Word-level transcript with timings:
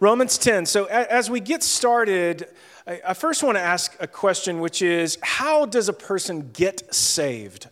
Romans 0.00 0.38
10. 0.38 0.66
So, 0.66 0.84
as 0.84 1.28
we 1.28 1.40
get 1.40 1.64
started, 1.64 2.46
I 2.86 3.14
first 3.14 3.42
want 3.42 3.56
to 3.56 3.62
ask 3.62 3.96
a 3.98 4.06
question, 4.06 4.60
which 4.60 4.80
is 4.80 5.18
how 5.22 5.66
does 5.66 5.88
a 5.88 5.92
person 5.92 6.50
get 6.52 6.94
saved? 6.94 7.68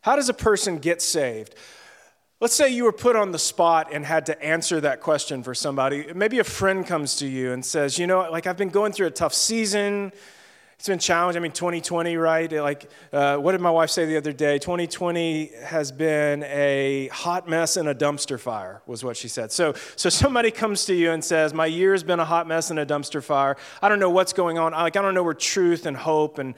How 0.00 0.16
does 0.16 0.28
a 0.28 0.34
person 0.34 0.78
get 0.78 1.00
saved? 1.00 1.54
Let's 2.40 2.54
say 2.54 2.70
you 2.70 2.84
were 2.84 2.92
put 2.92 3.14
on 3.14 3.30
the 3.30 3.38
spot 3.38 3.90
and 3.92 4.04
had 4.04 4.26
to 4.26 4.44
answer 4.44 4.80
that 4.80 5.00
question 5.00 5.44
for 5.44 5.54
somebody. 5.54 6.12
Maybe 6.12 6.40
a 6.40 6.44
friend 6.44 6.84
comes 6.84 7.16
to 7.16 7.26
you 7.26 7.52
and 7.52 7.64
says, 7.64 8.00
You 8.00 8.08
know, 8.08 8.28
like 8.30 8.48
I've 8.48 8.56
been 8.56 8.70
going 8.70 8.92
through 8.92 9.06
a 9.06 9.12
tough 9.12 9.32
season. 9.32 10.12
It's 10.76 10.88
been 10.88 10.98
challenging. 10.98 11.40
I 11.40 11.42
mean, 11.42 11.52
2020, 11.52 12.16
right? 12.16 12.50
Like, 12.50 12.90
uh, 13.12 13.36
what 13.36 13.52
did 13.52 13.60
my 13.60 13.70
wife 13.70 13.90
say 13.90 14.06
the 14.06 14.16
other 14.16 14.32
day? 14.32 14.58
2020 14.58 15.52
has 15.64 15.92
been 15.92 16.42
a 16.44 17.08
hot 17.08 17.48
mess 17.48 17.76
and 17.76 17.88
a 17.88 17.94
dumpster 17.94 18.38
fire, 18.38 18.82
was 18.86 19.04
what 19.04 19.16
she 19.16 19.28
said. 19.28 19.52
So, 19.52 19.74
so 19.96 20.08
somebody 20.08 20.50
comes 20.50 20.84
to 20.86 20.94
you 20.94 21.12
and 21.12 21.24
says, 21.24 21.54
My 21.54 21.66
year's 21.66 22.02
been 22.02 22.20
a 22.20 22.24
hot 22.24 22.46
mess 22.46 22.70
and 22.70 22.78
a 22.78 22.86
dumpster 22.86 23.22
fire. 23.22 23.56
I 23.80 23.88
don't 23.88 24.00
know 24.00 24.10
what's 24.10 24.32
going 24.32 24.58
on. 24.58 24.72
Like, 24.72 24.96
I 24.96 25.02
don't 25.02 25.14
know 25.14 25.22
where 25.22 25.34
truth 25.34 25.86
and 25.86 25.96
hope 25.96 26.38
and 26.38 26.54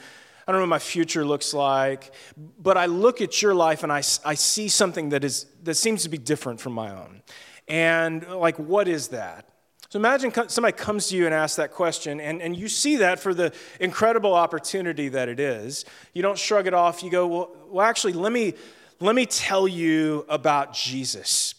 I 0.48 0.52
don't 0.52 0.60
know 0.60 0.64
what 0.64 0.70
my 0.70 0.78
future 0.78 1.24
looks 1.24 1.52
like, 1.52 2.12
but 2.36 2.76
I 2.76 2.86
look 2.86 3.20
at 3.20 3.42
your 3.42 3.54
life 3.54 3.82
and 3.82 3.92
I, 3.92 4.02
I 4.24 4.34
see 4.34 4.68
something 4.68 5.08
that, 5.08 5.24
is, 5.24 5.46
that 5.64 5.74
seems 5.74 6.04
to 6.04 6.08
be 6.08 6.18
different 6.18 6.60
from 6.60 6.72
my 6.72 6.92
own. 6.92 7.22
And, 7.66 8.24
like, 8.28 8.56
what 8.56 8.86
is 8.86 9.08
that? 9.08 9.48
So 9.96 9.98
imagine 9.98 10.30
somebody 10.50 10.76
comes 10.76 11.06
to 11.06 11.16
you 11.16 11.24
and 11.24 11.34
asks 11.34 11.56
that 11.56 11.72
question, 11.72 12.20
and, 12.20 12.42
and 12.42 12.54
you 12.54 12.68
see 12.68 12.96
that 12.96 13.18
for 13.18 13.32
the 13.32 13.50
incredible 13.80 14.34
opportunity 14.34 15.08
that 15.08 15.30
it 15.30 15.40
is. 15.40 15.86
You 16.12 16.20
don't 16.20 16.36
shrug 16.36 16.66
it 16.66 16.74
off. 16.74 17.02
You 17.02 17.10
go, 17.10 17.26
well, 17.26 17.56
well 17.70 17.86
actually, 17.86 18.12
let 18.12 18.30
me, 18.30 18.52
let 19.00 19.14
me 19.14 19.24
tell 19.24 19.66
you 19.66 20.26
about 20.28 20.74
Jesus. 20.74 21.54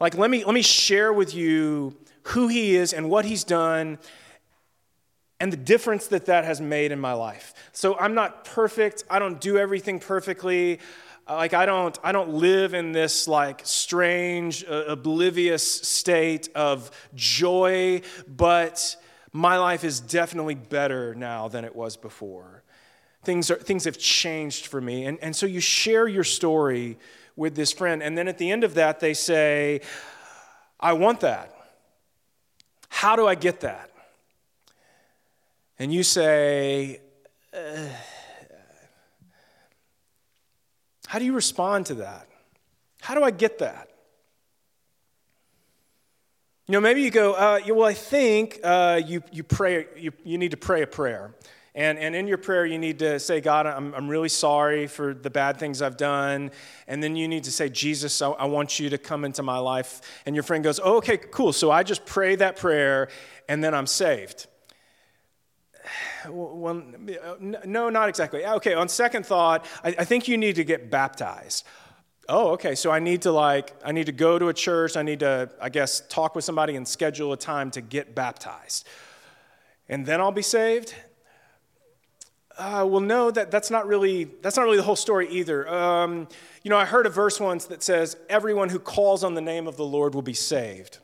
Like, 0.00 0.16
let 0.16 0.30
me, 0.30 0.46
let 0.46 0.54
me 0.54 0.62
share 0.62 1.12
with 1.12 1.34
you 1.34 1.94
who 2.22 2.48
he 2.48 2.74
is 2.74 2.94
and 2.94 3.10
what 3.10 3.26
he's 3.26 3.44
done 3.44 3.98
and 5.38 5.52
the 5.52 5.58
difference 5.58 6.06
that 6.06 6.24
that 6.24 6.46
has 6.46 6.58
made 6.58 6.90
in 6.90 6.98
my 6.98 7.12
life. 7.12 7.52
So 7.72 7.98
I'm 7.98 8.14
not 8.14 8.46
perfect. 8.46 9.04
I 9.10 9.18
don't 9.18 9.42
do 9.42 9.58
everything 9.58 10.00
perfectly. 10.00 10.80
Like 11.28 11.54
I 11.54 11.66
don't 11.66 11.96
I 12.02 12.12
don't 12.12 12.34
live 12.34 12.74
in 12.74 12.92
this 12.92 13.28
like 13.28 13.62
strange 13.64 14.64
uh, 14.64 14.84
oblivious 14.88 15.62
state 15.62 16.48
of 16.54 16.90
joy, 17.14 18.02
but 18.26 18.96
my 19.32 19.56
life 19.58 19.84
is 19.84 20.00
definitely 20.00 20.56
better 20.56 21.14
now 21.14 21.48
than 21.48 21.64
it 21.64 21.76
was 21.76 21.96
before. 21.96 22.64
Things 23.24 23.50
are 23.50 23.56
things 23.56 23.84
have 23.84 23.98
changed 23.98 24.66
for 24.66 24.80
me. 24.80 25.06
And 25.06 25.18
and 25.22 25.34
so 25.34 25.46
you 25.46 25.60
share 25.60 26.08
your 26.08 26.24
story 26.24 26.98
with 27.36 27.54
this 27.54 27.72
friend 27.72 28.02
and 28.02 28.18
then 28.18 28.28
at 28.28 28.38
the 28.38 28.50
end 28.50 28.64
of 28.64 28.74
that 28.74 29.00
they 29.00 29.14
say 29.14 29.80
I 30.80 30.94
want 30.94 31.20
that. 31.20 31.54
How 32.88 33.14
do 33.14 33.26
I 33.26 33.36
get 33.36 33.60
that? 33.60 33.90
And 35.78 35.94
you 35.94 36.02
say 36.02 37.00
uh, 37.54 37.86
how 41.12 41.18
do 41.18 41.26
you 41.26 41.34
respond 41.34 41.84
to 41.84 41.94
that? 41.96 42.26
How 43.02 43.14
do 43.14 43.22
I 43.22 43.30
get 43.30 43.58
that? 43.58 43.90
You 46.66 46.72
know, 46.72 46.80
maybe 46.80 47.02
you 47.02 47.10
go, 47.10 47.34
uh, 47.34 47.60
well, 47.68 47.84
I 47.84 47.92
think 47.92 48.60
uh, 48.64 48.98
you, 49.04 49.22
you 49.30 49.42
pray, 49.42 49.88
you, 49.94 50.12
you 50.24 50.38
need 50.38 50.52
to 50.52 50.56
pray 50.56 50.80
a 50.80 50.86
prayer. 50.86 51.34
And, 51.74 51.98
and 51.98 52.16
in 52.16 52.26
your 52.28 52.38
prayer, 52.38 52.64
you 52.64 52.78
need 52.78 52.98
to 53.00 53.20
say, 53.20 53.42
God, 53.42 53.66
I'm, 53.66 53.92
I'm 53.92 54.08
really 54.08 54.30
sorry 54.30 54.86
for 54.86 55.12
the 55.12 55.28
bad 55.28 55.58
things 55.58 55.82
I've 55.82 55.98
done. 55.98 56.50
And 56.88 57.02
then 57.02 57.14
you 57.14 57.28
need 57.28 57.44
to 57.44 57.52
say, 57.52 57.68
Jesus, 57.68 58.22
I, 58.22 58.30
I 58.30 58.46
want 58.46 58.80
you 58.80 58.88
to 58.88 58.96
come 58.96 59.26
into 59.26 59.42
my 59.42 59.58
life. 59.58 60.00
And 60.24 60.34
your 60.34 60.44
friend 60.44 60.64
goes, 60.64 60.80
oh, 60.82 60.96
okay, 60.96 61.18
cool. 61.18 61.52
So 61.52 61.70
I 61.70 61.82
just 61.82 62.06
pray 62.06 62.36
that 62.36 62.56
prayer 62.56 63.10
and 63.50 63.62
then 63.62 63.74
I'm 63.74 63.86
saved. 63.86 64.46
Well, 66.28 66.82
no, 67.40 67.90
not 67.90 68.08
exactly. 68.08 68.46
Okay, 68.46 68.74
on 68.74 68.88
second 68.88 69.26
thought, 69.26 69.66
I, 69.82 69.88
I 69.98 70.04
think 70.04 70.28
you 70.28 70.38
need 70.38 70.54
to 70.56 70.64
get 70.64 70.90
baptized. 70.90 71.64
Oh, 72.28 72.50
okay. 72.50 72.74
So 72.74 72.90
I 72.90 73.00
need 73.00 73.22
to 73.22 73.32
like 73.32 73.74
I 73.84 73.92
need 73.92 74.06
to 74.06 74.12
go 74.12 74.38
to 74.38 74.48
a 74.48 74.54
church. 74.54 74.96
I 74.96 75.02
need 75.02 75.20
to 75.20 75.50
I 75.60 75.68
guess 75.68 76.00
talk 76.08 76.34
with 76.34 76.44
somebody 76.44 76.76
and 76.76 76.86
schedule 76.86 77.32
a 77.32 77.36
time 77.36 77.70
to 77.72 77.80
get 77.80 78.14
baptized, 78.14 78.86
and 79.88 80.06
then 80.06 80.20
I'll 80.20 80.32
be 80.32 80.42
saved. 80.42 80.94
Uh, 82.56 82.86
well, 82.86 83.00
no, 83.00 83.30
that, 83.30 83.50
that's 83.50 83.70
not 83.70 83.86
really 83.86 84.24
that's 84.24 84.56
not 84.56 84.64
really 84.64 84.76
the 84.76 84.82
whole 84.82 84.96
story 84.96 85.28
either. 85.30 85.68
Um, 85.68 86.28
you 86.62 86.70
know, 86.70 86.76
I 86.76 86.84
heard 86.84 87.06
a 87.06 87.10
verse 87.10 87.40
once 87.40 87.64
that 87.66 87.82
says, 87.82 88.16
"Everyone 88.28 88.68
who 88.68 88.78
calls 88.78 89.24
on 89.24 89.34
the 89.34 89.40
name 89.40 89.66
of 89.66 89.76
the 89.76 89.84
Lord 89.84 90.14
will 90.14 90.22
be 90.22 90.34
saved." 90.34 90.98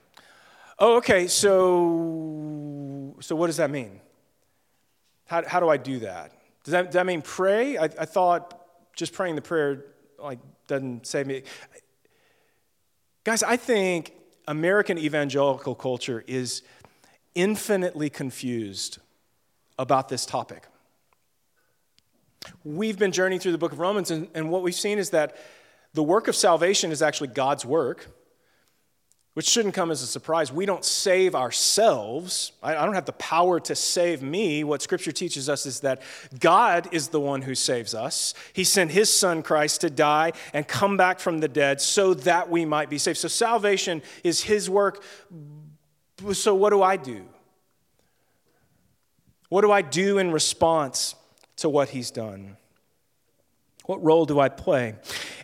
Oh, 0.78 0.98
okay. 0.98 1.26
So, 1.26 3.16
so 3.20 3.34
what 3.34 3.48
does 3.48 3.56
that 3.56 3.70
mean? 3.70 4.00
How, 5.28 5.46
how 5.46 5.60
do 5.60 5.68
I 5.68 5.76
do 5.76 6.00
that? 6.00 6.32
Does 6.64 6.72
that, 6.72 6.84
does 6.86 6.94
that 6.94 7.06
mean 7.06 7.22
pray? 7.22 7.78
I, 7.78 7.84
I 7.84 8.04
thought 8.04 8.60
just 8.96 9.12
praying 9.12 9.36
the 9.36 9.42
prayer 9.42 9.84
like 10.18 10.40
doesn't 10.66 11.06
save 11.06 11.26
me. 11.26 11.42
Guys, 13.24 13.42
I 13.42 13.56
think 13.56 14.12
American 14.48 14.98
evangelical 14.98 15.74
culture 15.74 16.24
is 16.26 16.62
infinitely 17.34 18.10
confused 18.10 18.98
about 19.78 20.08
this 20.08 20.26
topic. 20.26 20.66
We've 22.64 22.98
been 22.98 23.12
journeying 23.12 23.40
through 23.40 23.52
the 23.52 23.58
book 23.58 23.72
of 23.72 23.80
Romans, 23.80 24.10
and, 24.10 24.28
and 24.34 24.50
what 24.50 24.62
we've 24.62 24.74
seen 24.74 24.98
is 24.98 25.10
that 25.10 25.36
the 25.92 26.02
work 26.02 26.26
of 26.26 26.34
salvation 26.34 26.90
is 26.90 27.02
actually 27.02 27.28
God's 27.28 27.66
work 27.66 28.08
which 29.38 29.48
shouldn't 29.48 29.72
come 29.72 29.92
as 29.92 30.02
a 30.02 30.06
surprise. 30.08 30.52
We 30.52 30.66
don't 30.66 30.84
save 30.84 31.36
ourselves. 31.36 32.50
I 32.60 32.74
don't 32.74 32.94
have 32.94 33.04
the 33.04 33.12
power 33.12 33.60
to 33.60 33.76
save 33.76 34.20
me. 34.20 34.64
What 34.64 34.82
Scripture 34.82 35.12
teaches 35.12 35.48
us 35.48 35.64
is 35.64 35.78
that 35.82 36.02
God 36.40 36.88
is 36.90 37.06
the 37.06 37.20
one 37.20 37.42
who 37.42 37.54
saves 37.54 37.94
us. 37.94 38.34
He 38.52 38.64
sent 38.64 38.90
His 38.90 39.16
Son 39.16 39.44
Christ 39.44 39.82
to 39.82 39.90
die 39.90 40.32
and 40.52 40.66
come 40.66 40.96
back 40.96 41.20
from 41.20 41.38
the 41.38 41.46
dead 41.46 41.80
so 41.80 42.14
that 42.14 42.50
we 42.50 42.64
might 42.64 42.90
be 42.90 42.98
saved. 42.98 43.18
So 43.18 43.28
salvation 43.28 44.02
is 44.24 44.42
His 44.42 44.68
work. 44.68 45.04
So, 46.32 46.56
what 46.56 46.70
do 46.70 46.82
I 46.82 46.96
do? 46.96 47.24
What 49.50 49.60
do 49.60 49.70
I 49.70 49.82
do 49.82 50.18
in 50.18 50.32
response 50.32 51.14
to 51.58 51.68
what 51.68 51.90
He's 51.90 52.10
done? 52.10 52.56
What 53.88 54.04
role 54.04 54.26
do 54.26 54.38
I 54.38 54.50
play? 54.50 54.96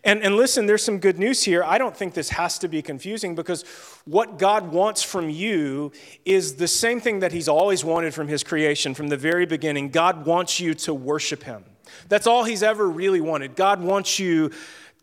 And, 0.04 0.22
and 0.22 0.36
listen, 0.36 0.66
there's 0.66 0.84
some 0.84 0.98
good 0.98 1.18
news 1.18 1.44
here. 1.44 1.64
I 1.64 1.78
don't 1.78 1.96
think 1.96 2.12
this 2.12 2.28
has 2.28 2.58
to 2.58 2.68
be 2.68 2.82
confusing 2.82 3.34
because 3.34 3.62
what 4.04 4.38
God 4.38 4.70
wants 4.70 5.02
from 5.02 5.30
you 5.30 5.92
is 6.26 6.56
the 6.56 6.68
same 6.68 7.00
thing 7.00 7.20
that 7.20 7.32
He's 7.32 7.48
always 7.48 7.86
wanted 7.86 8.12
from 8.12 8.28
His 8.28 8.44
creation 8.44 8.92
from 8.92 9.08
the 9.08 9.16
very 9.16 9.46
beginning. 9.46 9.88
God 9.88 10.26
wants 10.26 10.60
you 10.60 10.74
to 10.74 10.92
worship 10.92 11.44
Him. 11.44 11.64
That's 12.10 12.26
all 12.26 12.44
He's 12.44 12.62
ever 12.62 12.86
really 12.86 13.22
wanted. 13.22 13.56
God 13.56 13.80
wants 13.80 14.18
you 14.18 14.50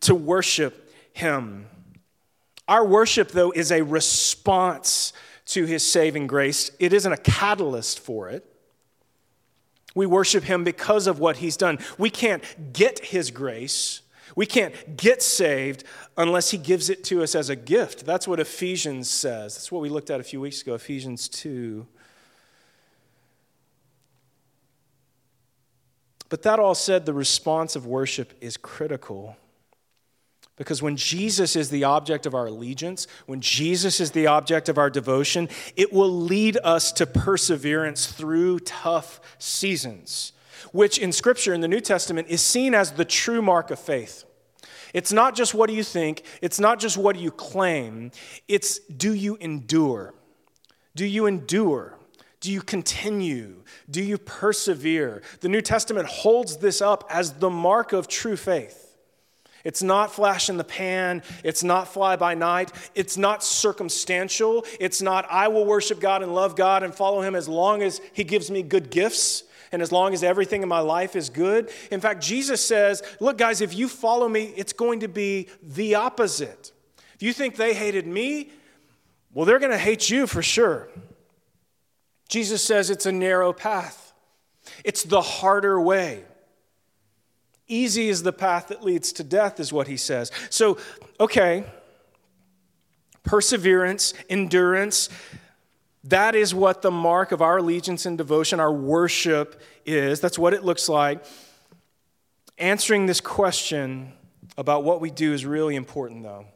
to 0.02 0.14
worship 0.14 0.94
Him. 1.14 1.66
Our 2.68 2.86
worship, 2.86 3.32
though, 3.32 3.50
is 3.50 3.72
a 3.72 3.82
response 3.82 5.14
to 5.48 5.66
His 5.66 5.84
saving 5.84 6.28
grace, 6.28 6.70
it 6.78 6.94
isn't 6.94 7.12
a 7.12 7.18
catalyst 7.18 8.02
for 8.02 8.30
it. 8.30 8.51
We 9.94 10.06
worship 10.06 10.44
him 10.44 10.64
because 10.64 11.08
of 11.08 11.20
what 11.20 11.38
he's 11.38 11.58
done. 11.58 11.80
We 11.98 12.10
can't 12.10 12.44
get 12.74 13.00
his 13.06 13.32
grace. 13.32 14.02
We 14.36 14.46
can't 14.46 14.96
get 14.96 15.22
saved 15.22 15.84
unless 16.18 16.52
he 16.52 16.58
gives 16.58 16.90
it 16.90 17.04
to 17.06 17.22
us 17.22 17.36
as 17.36 17.50
a 17.50 17.56
gift. 17.56 18.06
That's 18.06 18.28
what 18.28 18.40
Ephesians 18.40 19.10
says. 19.10 19.56
That's 19.56 19.72
what 19.72 19.82
we 19.82 19.90
looked 19.90 20.10
at 20.10 20.20
a 20.20 20.24
few 20.24 20.40
weeks 20.40 20.62
ago, 20.62 20.74
Ephesians 20.74 21.28
2. 21.28 21.86
But 26.30 26.44
that 26.44 26.60
all 26.60 26.76
said, 26.76 27.06
the 27.06 27.14
response 27.14 27.76
of 27.76 27.86
worship 27.86 28.34
is 28.40 28.56
critical. 28.56 29.36
Because 30.62 30.80
when 30.80 30.96
Jesus 30.96 31.56
is 31.56 31.72
the 31.72 31.86
object 31.86 32.28
of 32.28 32.36
our 32.36 32.46
allegiance, 32.46 33.08
when 33.26 33.42
Jesus 33.42 34.00
is 34.00 34.12
the 34.12 34.28
object 34.28 34.70
of 34.70 34.78
our 34.78 34.92
devotion, 34.92 35.50
it 35.76 35.92
will 35.92 36.12
lead 36.12 36.56
us 36.64 36.92
to 36.92 37.08
perseverance 37.08 38.06
through 38.06 38.60
tough 38.60 39.20
seasons, 39.40 40.34
which 40.72 41.00
in 41.00 41.12
Scripture, 41.14 41.56
in 41.56 41.62
the 41.62 41.68
New 41.68 41.80
Testament, 41.80 42.28
is 42.28 42.44
seen 42.44 42.76
as 42.76 42.92
the 42.92 43.04
true 43.04 43.42
mark 43.42 43.72
of 43.72 43.80
faith. 43.80 44.24
It's 44.94 45.12
not 45.12 45.36
just 45.36 45.56
what 45.56 45.68
do 45.68 45.74
you 45.74 45.82
think, 45.84 46.22
it's 46.44 46.60
not 46.60 46.80
just 46.80 46.96
what 46.96 47.16
do 47.16 47.24
you 47.24 47.32
claim, 47.32 48.12
it's 48.48 48.78
do 48.82 49.16
you 49.16 49.38
endure? 49.38 50.14
Do 50.96 51.08
you 51.08 51.26
endure? 51.26 51.98
Do 52.40 52.52
you 52.52 52.62
continue? 52.62 53.64
Do 53.90 54.04
you 54.04 54.20
persevere? 54.20 55.24
The 55.40 55.50
New 55.50 55.62
Testament 55.64 56.08
holds 56.08 56.58
this 56.58 56.84
up 56.84 57.04
as 57.10 57.34
the 57.34 57.50
mark 57.50 57.94
of 57.94 58.08
true 58.08 58.38
faith. 58.38 58.91
It's 59.64 59.84
not 59.84 60.12
flash 60.12 60.50
in 60.50 60.58
the 60.58 60.64
pan. 60.64 61.24
It's 61.44 61.64
not 61.64 61.88
fly 61.88 62.16
by 62.16 62.34
night. 62.36 62.72
It's 62.96 63.18
not 63.18 63.44
circumstantial. 63.44 64.66
It's 64.80 65.02
not, 65.02 65.26
I 65.30 65.48
will 65.50 65.66
worship 65.66 66.00
God 66.00 66.24
and 66.24 66.34
love 66.34 66.56
God 66.56 66.84
and 66.84 66.94
follow 66.94 67.22
Him 67.22 67.36
as 67.36 67.48
long 67.48 67.82
as 67.82 68.02
He 68.14 68.24
gives 68.24 68.50
me 68.50 68.64
good 68.64 68.90
gifts 68.90 69.44
and 69.72 69.82
as 69.82 69.92
long 69.92 70.14
as 70.14 70.24
everything 70.24 70.64
in 70.64 70.70
my 70.70 70.80
life 70.80 71.16
is 71.16 71.30
good. 71.30 71.70
In 71.92 72.02
fact, 72.02 72.22
Jesus 72.22 72.66
says, 72.66 73.02
Look, 73.20 73.38
guys, 73.38 73.62
if 73.62 73.76
you 73.76 73.88
follow 73.88 74.28
me, 74.28 74.54
it's 74.58 74.74
going 74.74 75.02
to 75.02 75.08
be 75.08 75.48
the 75.62 75.96
opposite. 75.96 76.72
If 77.16 77.24
you 77.24 77.34
think 77.34 77.56
they 77.56 77.74
hated 77.74 78.08
me, 78.08 78.50
well, 79.34 79.46
they're 79.46 79.60
going 79.60 79.72
to 79.72 79.78
hate 79.78 80.10
you 80.10 80.28
for 80.28 80.42
sure. 80.42 80.90
Jesus 82.28 82.64
says 82.64 82.90
it's 82.90 83.06
a 83.06 83.12
narrow 83.12 83.54
path, 83.54 84.14
it's 84.84 85.04
the 85.04 85.22
harder 85.22 85.80
way. 85.80 86.24
Easy 87.72 88.10
is 88.10 88.22
the 88.22 88.34
path 88.34 88.68
that 88.68 88.84
leads 88.84 89.14
to 89.14 89.24
death, 89.24 89.58
is 89.58 89.72
what 89.72 89.88
he 89.88 89.96
says. 89.96 90.30
So, 90.50 90.78
okay, 91.22 91.64
perseverance, 93.24 94.14
endurance, 94.30 95.08
that 96.04 96.36
is 96.36 96.54
what 96.54 96.82
the 96.82 96.92
mark 96.92 97.32
of 97.32 97.42
our 97.42 97.60
allegiance 97.60 98.06
and 98.06 98.18
devotion, 98.18 98.60
our 98.60 98.74
worship 98.74 99.62
is. 99.86 100.20
That's 100.20 100.38
what 100.38 100.54
it 100.54 100.66
looks 100.66 100.90
like. 100.90 101.24
Answering 102.58 103.06
this 103.06 103.22
question 103.22 104.12
about 104.58 104.84
what 104.84 105.00
we 105.00 105.10
do 105.10 105.32
is 105.32 105.46
really 105.46 105.78
important, 105.78 106.24
though, 106.24 106.48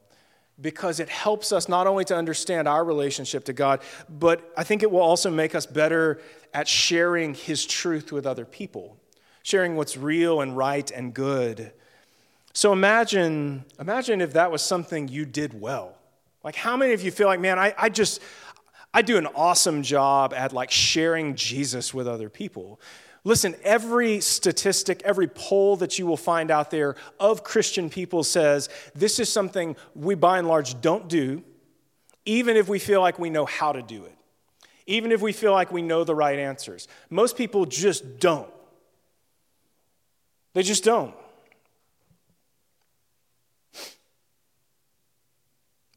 because 0.59 1.00
it 1.00 1.07
helps 1.07 1.53
us 1.53 1.69
not 1.69 1.88
only 1.88 2.03
to 2.06 2.15
understand 2.15 2.67
our 2.67 2.83
relationship 2.83 3.45
to 3.45 3.53
God, 3.53 3.79
but 4.09 4.51
I 4.57 4.65
think 4.65 4.83
it 4.83 4.91
will 4.91 5.00
also 5.00 5.31
make 5.31 5.56
us 5.56 5.65
better 5.65 6.19
at 6.53 6.67
sharing 6.67 7.35
His 7.35 7.65
truth 7.65 8.12
with 8.12 8.25
other 8.25 8.44
people 8.44 8.97
sharing 9.45 9.75
what's 9.75 9.95
real 9.95 10.42
and 10.42 10.57
right 10.57 10.89
and 10.89 11.13
good. 11.13 11.71
So 12.53 12.74
imagine, 12.74 13.63
imagine 13.80 14.19
if 14.19 14.33
that 14.33 14.51
was 14.51 14.63
something 14.63 15.07
you 15.07 15.24
did 15.24 15.62
well. 15.62 15.95
Like 16.44 16.56
how 16.56 16.75
many 16.75 16.94
of 16.94 17.03
you 17.03 17.12
feel 17.12 17.27
like, 17.27 17.39
man, 17.39 17.59
I, 17.59 17.71
I 17.77 17.89
just 17.89 18.24
I 18.92 19.03
do 19.03 19.18
an 19.18 19.27
awesome 19.36 19.83
job 19.83 20.33
at 20.33 20.51
like 20.51 20.71
sharing 20.71 21.36
Jesus 21.36 21.94
with 21.94 22.07
other 22.07 22.27
people. 22.27 22.80
Listen, 23.24 23.53
every 23.63 24.19
statistic, 24.19 25.03
every 25.06 25.27
poll 25.27 25.75
that 25.75 26.00
you 26.00 26.07
will 26.07 26.18
find 26.18 26.50
out 26.50 26.71
there 26.71 26.95
of 27.19 27.44
Christian 27.44 27.91
people 27.91 28.24
says 28.24 28.68
this 28.95 29.19
is 29.19 29.31
something 29.31 29.75
we 29.94 30.15
by 30.15 30.39
and 30.39 30.48
large 30.48 30.81
don't 30.81 31.07
do, 31.07 31.44
even 32.25 32.57
if 32.57 32.68
we 32.68 32.80
feel 32.80 33.00
like 33.00 33.19
we 33.19 33.30
know 33.30 33.45
how 33.45 33.74
to 33.74 33.83
do 33.83 34.06
it, 34.06 34.18
even 34.88 35.12
if 35.12 35.21
we 35.21 35.33
feel 35.33 35.51
like 35.51 35.71
we 35.71 35.83
know 35.83 36.03
the 36.03 36.15
right 36.15 36.39
answers. 36.39 36.88
Most 37.12 37.38
people 37.38 37.68
just 37.68 38.19
don't. 38.19 38.50
They 40.55 40.63
just 40.63 40.85
don't. 40.85 41.13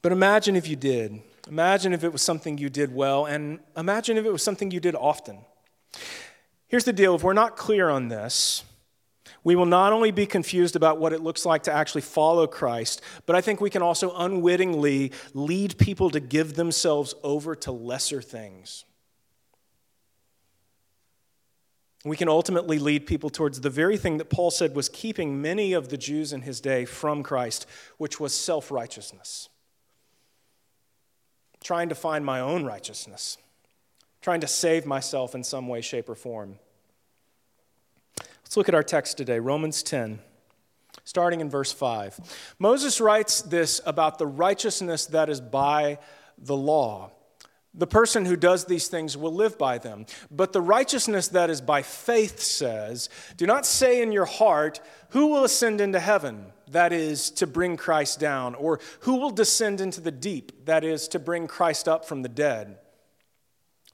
But 0.03 0.11
imagine 0.11 0.57
if 0.57 0.69
you 0.69 0.75
did. 0.75 1.21
Imagine 1.49 1.93
if 1.93 2.03
it 2.03 2.13
was 2.13 2.23
something 2.23 2.59
you 2.59 2.69
did 2.69 2.93
well, 2.93 3.25
and 3.25 3.61
imagine 3.77 4.17
if 4.19 4.27
it 4.27 4.33
was 4.33 4.43
something 4.43 4.73
you 4.73 4.81
did 4.81 4.97
often. 4.97 5.39
Here's 6.67 6.85
the 6.85 6.93
deal 6.93 7.15
if 7.15 7.23
we're 7.23 7.35
not 7.35 7.57
clear 7.57 7.89
on 7.89 8.09
this, 8.09 8.65
we 9.45 9.55
will 9.55 9.65
not 9.65 9.93
only 9.93 10.11
be 10.11 10.27
confused 10.27 10.75
about 10.75 10.99
what 10.99 11.13
it 11.13 11.23
looks 11.23 11.47
like 11.47 11.63
to 11.63 11.73
actually 11.73 12.01
follow 12.01 12.49
Christ, 12.49 13.01
but 13.27 13.37
I 13.37 13.41
think 13.41 13.61
we 13.61 13.71
can 13.71 13.83
also 13.83 14.13
unwittingly 14.17 15.13
lead 15.35 15.79
people 15.79 16.11
to 16.11 16.19
give 16.19 16.55
themselves 16.55 17.15
over 17.23 17.55
to 17.55 17.71
lesser 17.71 18.21
things. 18.21 18.85
We 22.05 22.17
can 22.17 22.29
ultimately 22.29 22.79
lead 22.79 23.07
people 23.07 23.29
towards 23.29 23.61
the 23.61 23.71
very 23.71 23.97
thing 23.97 24.19
that 24.19 24.31
Paul 24.31 24.51
said 24.51 24.75
was 24.75 24.89
keeping 24.89 25.43
many 25.43 25.73
of 25.73 25.89
the 25.89 25.97
Jews 25.97 26.33
in 26.33 26.43
his 26.43 26.61
day 26.61 26.85
from 26.85 27.23
Christ, 27.23 27.67
which 27.97 28.21
was 28.21 28.33
self 28.33 28.71
righteousness. 28.71 29.49
Trying 31.61 31.89
to 31.89 31.97
find 31.97 32.25
my 32.25 32.39
own 32.39 32.65
righteousness, 32.65 33.37
trying 34.23 34.41
to 34.41 34.47
save 34.47 34.87
myself 34.87 35.35
in 35.35 35.43
some 35.43 35.67
way, 35.67 35.81
shape, 35.81 36.09
or 36.09 36.15
form. 36.15 36.61
Let's 38.45 38.57
look 38.57 38.69
at 38.69 38.75
our 38.77 38.85
text 38.85 39.17
today, 39.17 39.41
Romans 39.41 39.83
10, 39.83 40.21
starting 41.05 41.41
in 41.41 41.51
verse 41.51 41.73
5. 41.73 42.55
Moses 42.61 43.01
writes 43.01 43.43
this 43.43 43.81
about 43.85 44.19
the 44.19 44.27
righteousness 44.27 45.07
that 45.07 45.29
is 45.29 45.41
by 45.41 45.99
the 46.39 46.57
law. 46.57 47.11
The 47.75 47.87
person 47.87 48.25
who 48.25 48.37
does 48.37 48.65
these 48.65 48.89
things 48.89 49.17
will 49.17 49.33
live 49.33 49.59
by 49.59 49.79
them. 49.79 50.07
But 50.31 50.53
the 50.53 50.61
righteousness 50.61 51.29
that 51.29 51.51
is 51.51 51.61
by 51.61 51.83
faith 51.83 52.41
says, 52.41 53.09
Do 53.37 53.47
not 53.47 53.67
say 53.67 54.03
in 54.03 54.11
your 54.11 54.25
heart, 54.25 54.81
Who 55.11 55.29
will 55.29 55.45
ascend 55.45 55.81
into 55.81 56.01
heaven? 56.01 56.47
That 56.71 56.93
is, 56.93 57.31
to 57.33 57.47
bring 57.47 57.77
Christ 57.77 58.21
down. 58.21 58.55
Or 58.55 58.81
who 59.01 59.17
will 59.17 59.31
descend 59.31 59.81
into 59.81 60.01
the 60.01 60.11
deep? 60.11 60.67
That 60.67 60.85
is, 60.85 61.09
to 61.09 61.19
bring 61.19 61.47
Christ 61.47 61.89
up 61.89 62.05
from 62.05 62.23
the 62.23 62.29
dead. 62.29 62.79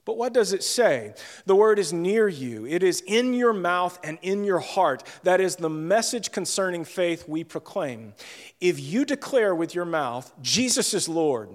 But 0.05 0.17
what 0.17 0.33
does 0.33 0.53
it 0.53 0.63
say? 0.63 1.15
The 1.45 1.55
word 1.55 1.79
is 1.79 1.91
near 1.91 2.27
you. 2.27 2.67
It 2.67 2.83
is 2.83 3.01
in 3.01 3.33
your 3.33 3.53
mouth 3.53 3.99
and 4.03 4.19
in 4.21 4.43
your 4.43 4.59
heart. 4.59 5.03
That 5.23 5.41
is 5.41 5.55
the 5.55 5.69
message 5.69 6.31
concerning 6.31 6.85
faith 6.85 7.27
we 7.27 7.43
proclaim. 7.43 8.13
If 8.61 8.79
you 8.79 9.03
declare 9.03 9.55
with 9.55 9.73
your 9.73 9.85
mouth, 9.85 10.31
Jesus 10.43 10.93
is 10.93 11.09
Lord, 11.09 11.49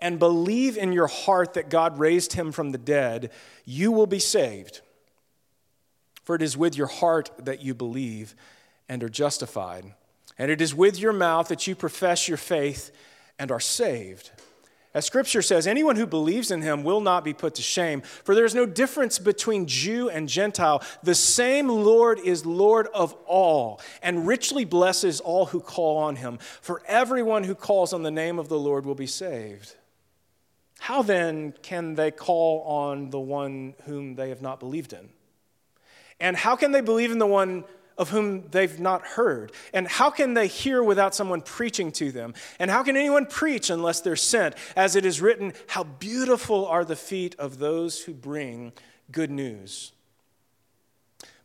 and 0.00 0.18
believe 0.18 0.76
in 0.76 0.92
your 0.92 1.06
heart 1.06 1.54
that 1.54 1.70
God 1.70 1.98
raised 1.98 2.32
him 2.32 2.52
from 2.52 2.72
the 2.72 2.78
dead, 2.78 3.30
you 3.64 3.92
will 3.92 4.06
be 4.06 4.18
saved. 4.18 4.80
For 6.24 6.34
it 6.34 6.42
is 6.42 6.56
with 6.56 6.76
your 6.76 6.86
heart 6.86 7.30
that 7.38 7.62
you 7.62 7.74
believe 7.74 8.34
and 8.88 9.02
are 9.02 9.08
justified, 9.08 9.94
and 10.38 10.50
it 10.50 10.60
is 10.60 10.74
with 10.74 10.98
your 10.98 11.12
mouth 11.12 11.48
that 11.48 11.66
you 11.66 11.74
profess 11.74 12.28
your 12.28 12.36
faith 12.36 12.90
and 13.38 13.50
are 13.50 13.60
saved. 13.60 14.30
As 14.92 15.06
scripture 15.06 15.42
says, 15.42 15.68
anyone 15.68 15.94
who 15.94 16.06
believes 16.06 16.50
in 16.50 16.62
him 16.62 16.82
will 16.82 17.00
not 17.00 17.22
be 17.22 17.32
put 17.32 17.54
to 17.54 17.62
shame, 17.62 18.00
for 18.00 18.34
there 18.34 18.44
is 18.44 18.56
no 18.56 18.66
difference 18.66 19.20
between 19.20 19.66
Jew 19.66 20.10
and 20.10 20.28
Gentile. 20.28 20.82
The 21.04 21.14
same 21.14 21.68
Lord 21.68 22.18
is 22.18 22.44
Lord 22.44 22.88
of 22.88 23.12
all, 23.26 23.80
and 24.02 24.26
richly 24.26 24.64
blesses 24.64 25.20
all 25.20 25.46
who 25.46 25.60
call 25.60 25.98
on 25.98 26.16
him. 26.16 26.38
For 26.38 26.82
everyone 26.88 27.44
who 27.44 27.54
calls 27.54 27.92
on 27.92 28.02
the 28.02 28.10
name 28.10 28.40
of 28.40 28.48
the 28.48 28.58
Lord 28.58 28.84
will 28.84 28.96
be 28.96 29.06
saved. 29.06 29.76
How 30.80 31.02
then 31.02 31.52
can 31.60 31.94
they 31.94 32.10
call 32.10 32.62
on 32.62 33.10
the 33.10 33.20
one 33.20 33.74
whom 33.84 34.14
they 34.14 34.30
have 34.30 34.40
not 34.40 34.58
believed 34.58 34.94
in? 34.94 35.10
And 36.18 36.34
how 36.34 36.56
can 36.56 36.72
they 36.72 36.80
believe 36.80 37.12
in 37.12 37.18
the 37.18 37.26
one 37.26 37.64
of 37.98 38.08
whom 38.08 38.48
they've 38.48 38.80
not 38.80 39.02
heard? 39.02 39.52
And 39.74 39.86
how 39.86 40.08
can 40.08 40.32
they 40.32 40.46
hear 40.46 40.82
without 40.82 41.14
someone 41.14 41.42
preaching 41.42 41.92
to 41.92 42.10
them? 42.10 42.32
And 42.58 42.70
how 42.70 42.82
can 42.82 42.96
anyone 42.96 43.26
preach 43.26 43.68
unless 43.68 44.00
they're 44.00 44.16
sent? 44.16 44.54
As 44.74 44.96
it 44.96 45.04
is 45.04 45.20
written, 45.20 45.52
How 45.66 45.84
beautiful 45.84 46.66
are 46.66 46.86
the 46.86 46.96
feet 46.96 47.36
of 47.38 47.58
those 47.58 48.04
who 48.04 48.14
bring 48.14 48.72
good 49.12 49.30
news. 49.30 49.92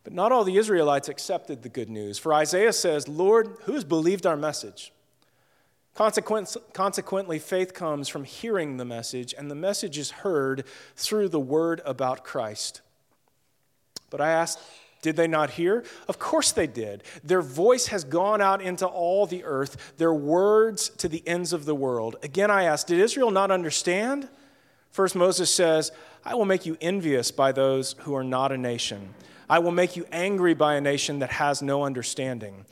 But 0.05 0.13
not 0.13 0.31
all 0.31 0.45
the 0.45 0.55
Israelites 0.55 1.09
accepted 1.09 1.61
the 1.61 1.67
good 1.69 1.89
news. 1.89 2.17
For 2.17 2.33
Isaiah 2.33 2.71
says, 2.71 3.09
Lord, 3.09 3.57
who 3.63 3.73
has 3.73 3.83
believed 3.83 4.25
our 4.25 4.37
message? 4.37 4.93
Consequently, 5.95 7.39
faith 7.39 7.73
comes 7.73 8.07
from 8.09 8.25
hearing 8.25 8.77
the 8.77 8.85
message, 8.85 9.33
and 9.37 9.49
the 9.49 9.55
message 9.55 9.97
is 9.97 10.11
heard 10.11 10.65
through 10.95 11.29
the 11.29 11.39
word 11.39 11.81
about 11.85 12.23
Christ. 12.23 12.81
But 14.09 14.19
I 14.19 14.29
asked, 14.29 14.59
did 15.01 15.15
they 15.15 15.27
not 15.27 15.51
hear? 15.51 15.85
Of 16.07 16.19
course 16.19 16.51
they 16.51 16.67
did. 16.67 17.03
Their 17.23 17.41
voice 17.41 17.87
has 17.87 18.03
gone 18.03 18.41
out 18.41 18.61
into 18.61 18.85
all 18.85 19.25
the 19.25 19.43
earth, 19.45 19.93
their 19.97 20.13
words 20.13 20.89
to 20.97 21.07
the 21.07 21.25
ends 21.27 21.53
of 21.53 21.65
the 21.65 21.75
world. 21.75 22.17
Again, 22.23 22.51
I 22.51 22.63
asked, 22.63 22.87
did 22.87 22.99
Israel 22.99 23.31
not 23.31 23.51
understand? 23.51 24.27
First, 24.91 25.15
Moses 25.15 25.53
says, 25.53 25.91
I 26.25 26.35
will 26.35 26.45
make 26.45 26.65
you 26.65 26.77
envious 26.81 27.31
by 27.31 27.51
those 27.51 27.95
who 27.99 28.15
are 28.15 28.23
not 28.23 28.51
a 28.51 28.57
nation. 28.57 29.13
I 29.49 29.59
will 29.59 29.71
make 29.71 29.95
you 29.95 30.05
angry 30.11 30.55
by 30.55 30.75
a 30.75 30.81
nation 30.81 31.19
that 31.19 31.31
has 31.31 31.61
no 31.61 31.83
understanding. 31.83 32.65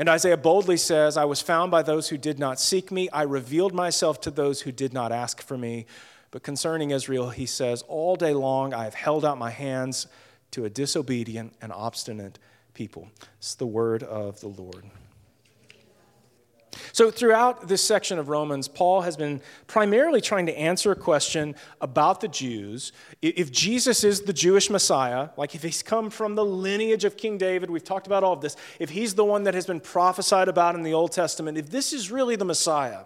And 0.00 0.08
Isaiah 0.08 0.38
boldly 0.38 0.78
says, 0.78 1.18
I 1.18 1.26
was 1.26 1.42
found 1.42 1.70
by 1.70 1.82
those 1.82 2.08
who 2.08 2.16
did 2.16 2.38
not 2.38 2.58
seek 2.58 2.90
me. 2.90 3.10
I 3.10 3.20
revealed 3.20 3.74
myself 3.74 4.18
to 4.22 4.30
those 4.30 4.62
who 4.62 4.72
did 4.72 4.94
not 4.94 5.12
ask 5.12 5.42
for 5.42 5.58
me. 5.58 5.84
But 6.30 6.42
concerning 6.42 6.90
Israel, 6.90 7.28
he 7.28 7.44
says, 7.44 7.82
All 7.82 8.16
day 8.16 8.32
long 8.32 8.72
I 8.72 8.84
have 8.84 8.94
held 8.94 9.26
out 9.26 9.36
my 9.36 9.50
hands 9.50 10.06
to 10.52 10.64
a 10.64 10.70
disobedient 10.70 11.52
and 11.60 11.70
obstinate 11.70 12.38
people. 12.72 13.10
It's 13.36 13.54
the 13.54 13.66
word 13.66 14.02
of 14.02 14.40
the 14.40 14.48
Lord. 14.48 14.84
So, 16.92 17.10
throughout 17.10 17.68
this 17.68 17.82
section 17.82 18.18
of 18.18 18.28
Romans, 18.28 18.68
Paul 18.68 19.00
has 19.02 19.16
been 19.16 19.40
primarily 19.66 20.20
trying 20.20 20.46
to 20.46 20.56
answer 20.56 20.92
a 20.92 20.96
question 20.96 21.54
about 21.80 22.20
the 22.20 22.28
Jews. 22.28 22.92
If 23.22 23.50
Jesus 23.50 24.04
is 24.04 24.22
the 24.22 24.32
Jewish 24.32 24.70
Messiah, 24.70 25.30
like 25.36 25.54
if 25.54 25.62
he's 25.62 25.82
come 25.82 26.10
from 26.10 26.34
the 26.34 26.44
lineage 26.44 27.04
of 27.04 27.16
King 27.16 27.38
David, 27.38 27.70
we've 27.70 27.84
talked 27.84 28.06
about 28.06 28.22
all 28.22 28.34
of 28.34 28.40
this, 28.40 28.56
if 28.78 28.90
he's 28.90 29.14
the 29.14 29.24
one 29.24 29.44
that 29.44 29.54
has 29.54 29.66
been 29.66 29.80
prophesied 29.80 30.48
about 30.48 30.74
in 30.74 30.82
the 30.82 30.94
Old 30.94 31.12
Testament, 31.12 31.58
if 31.58 31.70
this 31.70 31.92
is 31.92 32.10
really 32.10 32.36
the 32.36 32.44
Messiah, 32.44 33.00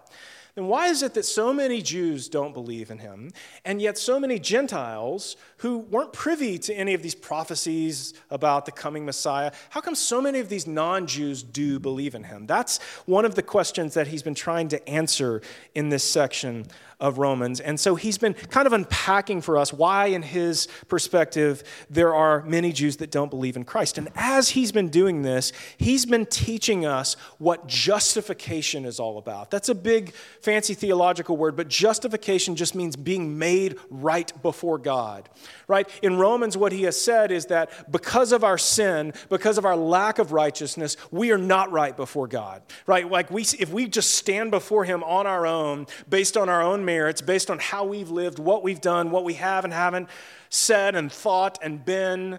then 0.55 0.67
why 0.67 0.87
is 0.87 1.03
it 1.03 1.15
that 1.15 1.25
so 1.25 1.53
many 1.53 1.83
Jews 1.83 2.29
don't 2.29 2.55
believe 2.55 2.91
in 2.91 2.99
him, 2.99 3.33
and 3.65 3.83
yet 3.83 3.99
so 3.99 4.21
many 4.21 4.39
Gentiles 4.39 5.37
who 5.59 5.79
weren't 5.79 6.13
privy 6.13 6.59
to 6.59 6.75
any 6.75 6.95
of 6.95 7.03
these 7.03 7.15
prophecies 7.15 8.15
about 8.31 8.65
the 8.65 8.73
coming 8.73 9.05
Messiah, 9.05 9.51
how 9.71 9.81
come 9.81 9.97
so 9.97 10.21
many 10.21 10.39
of 10.39 10.49
these 10.49 10.67
non 10.67 11.07
Jews 11.07 11.43
do 11.43 11.81
believe 11.81 12.15
in 12.15 12.25
him? 12.25 12.47
That's 12.47 12.81
one 13.07 13.25
of 13.25 13.35
the 13.35 13.43
questions 13.43 13.95
that 13.95 14.09
he's 14.09 14.23
been 14.23 14.35
trying 14.35 14.69
to 14.69 14.89
answer 14.89 15.43
in 15.75 15.89
this 15.89 16.05
section 16.05 16.67
of 17.01 17.19
Romans. 17.19 17.61
And 17.61 17.79
so 17.79 17.97
he's 17.97 18.19
been 18.19 18.35
kind 18.35 18.67
of 18.67 18.73
unpacking 18.73 19.41
for 19.41 19.59
us 19.59 19.73
why, 19.73 20.07
in 20.07 20.23
his 20.23 20.69
perspective, 20.89 21.63
there 21.91 22.15
are 22.15 22.43
many 22.45 22.73
Jews 22.73 22.97
that 22.99 23.11
don't 23.11 23.31
believe 23.31 23.57
in 23.57 23.65
Christ. 23.65 23.99
And 23.99 24.09
as 24.15 24.51
he's 24.51 24.73
been 24.73 24.89
doing 24.89 25.23
this, 25.23 25.53
he's 25.77 26.07
been 26.07 26.27
teaching 26.27 26.87
us 26.87 27.15
what 27.39 27.67
justification 27.67 28.85
is 28.85 29.01
all 29.01 29.19
about. 29.19 29.51
That's 29.51 29.69
a 29.69 29.75
big 29.75 30.15
fancy 30.45 30.75
theological 30.75 31.37
word, 31.39 31.57
but 31.57 31.69
justification 31.69 32.55
just 32.55 32.75
means 32.75 32.97
being 32.97 33.39
made 33.39 33.77
right 33.89 34.31
before 34.43 34.77
God. 34.79 35.29
Right? 35.67 35.89
In 36.03 36.19
Romans, 36.19 36.57
what 36.57 36.71
he 36.71 36.83
has 36.83 37.01
said 37.01 37.33
is 37.33 37.47
that 37.47 37.91
because 37.91 38.31
of 38.31 38.45
our 38.45 38.59
sin, 38.59 39.15
because 39.31 39.57
of 39.57 39.65
our 39.65 39.77
lack 39.77 40.19
of 40.19 40.33
righteousness, 40.33 40.99
we 41.11 41.33
are 41.33 41.39
not 41.39 41.73
right 41.73 41.97
before 41.97 42.29
God. 42.29 42.63
Right? 42.87 43.11
Like 43.11 43.31
we 43.31 43.43
if 43.59 43.71
we 43.71 43.89
just 43.89 44.15
stand 44.15 44.51
before 44.51 44.85
him 44.85 45.03
on 45.03 45.27
our 45.27 45.47
own, 45.47 45.87
based 46.09 46.37
on 46.37 46.49
our 46.51 46.63
own 46.63 46.85
merits, 46.85 47.23
based 47.23 47.51
on 47.51 47.59
how 47.59 47.85
we've 47.85 48.11
lived, 48.11 48.39
what 48.39 48.63
we've 48.63 48.81
done, 48.81 49.11
what 49.11 49.25
we 49.25 49.35
have 49.35 49.65
and 49.65 49.73
haven't 49.73 50.09
said 50.51 50.95
and 50.95 51.11
thought 51.11 51.59
and 51.63 51.85
been, 51.85 52.39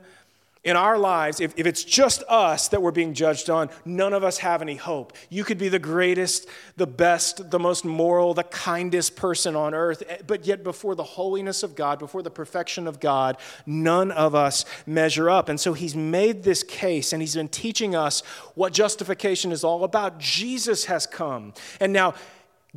in 0.66 0.76
our 0.76 0.98
lives, 0.98 1.40
if, 1.40 1.54
if 1.58 1.68
it's 1.68 1.84
just 1.84 2.24
us 2.24 2.70
that 2.70 2.82
we're 2.82 2.90
being 2.90 3.14
judged 3.14 3.52
on, 3.52 3.70
none 3.86 4.14
of 4.14 4.24
us 4.24 4.40
have 4.40 4.64
any 4.64 4.76
hope. 4.76 5.14
You 5.30 5.44
could 5.44 5.60
be 5.60 5.70
the 5.70 5.78
greatest, 5.78 6.50
the 6.76 6.88
best, 6.88 7.52
the 7.52 7.60
most 7.60 7.86
moral, 7.86 8.34
the 8.34 8.44
kindest 8.44 9.16
person 9.16 9.56
on 9.56 9.76
earth, 9.76 10.02
eh, 10.10 10.18
but 10.26 10.48
yet 10.48 10.64
before 10.64 10.96
the 10.96 11.04
holiness 11.04 11.62
of 11.62 11.76
God, 11.76 12.00
before 12.00 12.24
the 12.24 12.32
perfection 12.32 12.88
of 12.88 13.00
God, 13.00 13.38
none 13.68 14.12
of 14.12 14.34
us 14.34 14.66
measure 14.88 15.30
up. 15.30 15.50
And 15.50 15.60
so 15.60 15.74
he's 15.74 15.96
made 15.96 16.42
this 16.42 16.64
case 16.64 17.14
and 17.14 17.22
he's 17.22 17.36
been 17.36 17.48
teaching 17.48 17.96
us 17.96 18.22
what 18.56 18.74
justification 18.74 19.52
is 19.52 19.64
all 19.64 19.84
about. 19.84 20.18
Jesus 20.18 20.86
has 20.86 21.06
come. 21.06 21.54
And 21.80 21.94
now, 21.94 22.16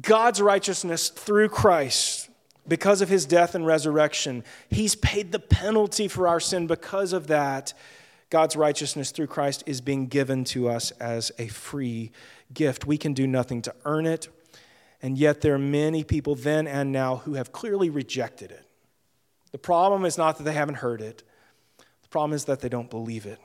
God's 0.01 0.41
righteousness 0.43 1.09
through 1.09 1.49
Christ 1.49 2.28
because 2.69 3.01
of 3.01 3.09
his 3.09 3.27
death 3.27 3.55
and 3.55 3.67
resurrection. 3.67 4.45
He's 4.69 4.95
paid 4.95 5.33
the 5.33 5.39
penalty 5.39 6.09
for 6.09 6.29
our 6.29 6.41
sin. 6.41 6.67
Because 6.67 7.13
of 7.13 7.27
that, 7.29 7.73
God's 8.31 8.57
righteousness 8.57 9.11
through 9.11 9.29
Christ 9.29 9.63
is 9.67 9.81
being 9.81 10.07
given 10.07 10.45
to 10.45 10.69
us 10.69 10.91
as 10.93 11.33
a 11.39 11.49
free 11.49 12.13
gift. 12.53 12.87
We 12.87 12.99
can 12.99 13.15
do 13.15 13.27
nothing 13.27 13.63
to 13.63 13.75
earn 13.85 14.07
it, 14.07 14.29
and 15.01 15.17
yet 15.17 15.41
there 15.41 15.55
are 15.55 15.59
many 15.59 16.05
people 16.05 16.35
then 16.35 16.67
and 16.67 16.93
now 16.93 17.17
who 17.17 17.35
have 17.35 17.53
clearly 17.53 17.89
rejected 17.89 18.51
it. 18.51 18.67
The 19.53 19.59
problem 19.59 20.05
is 20.05 20.19
not 20.19 20.37
that 20.37 20.45
they 20.45 20.53
haven't 20.53 20.77
heard 20.77 21.01
it, 21.01 21.23
the 22.03 22.09
problem 22.09 22.35
is 22.35 22.45
that 22.45 22.61
they 22.61 22.69
don't 22.69 22.91
believe 22.91 23.25
it. 23.25 23.39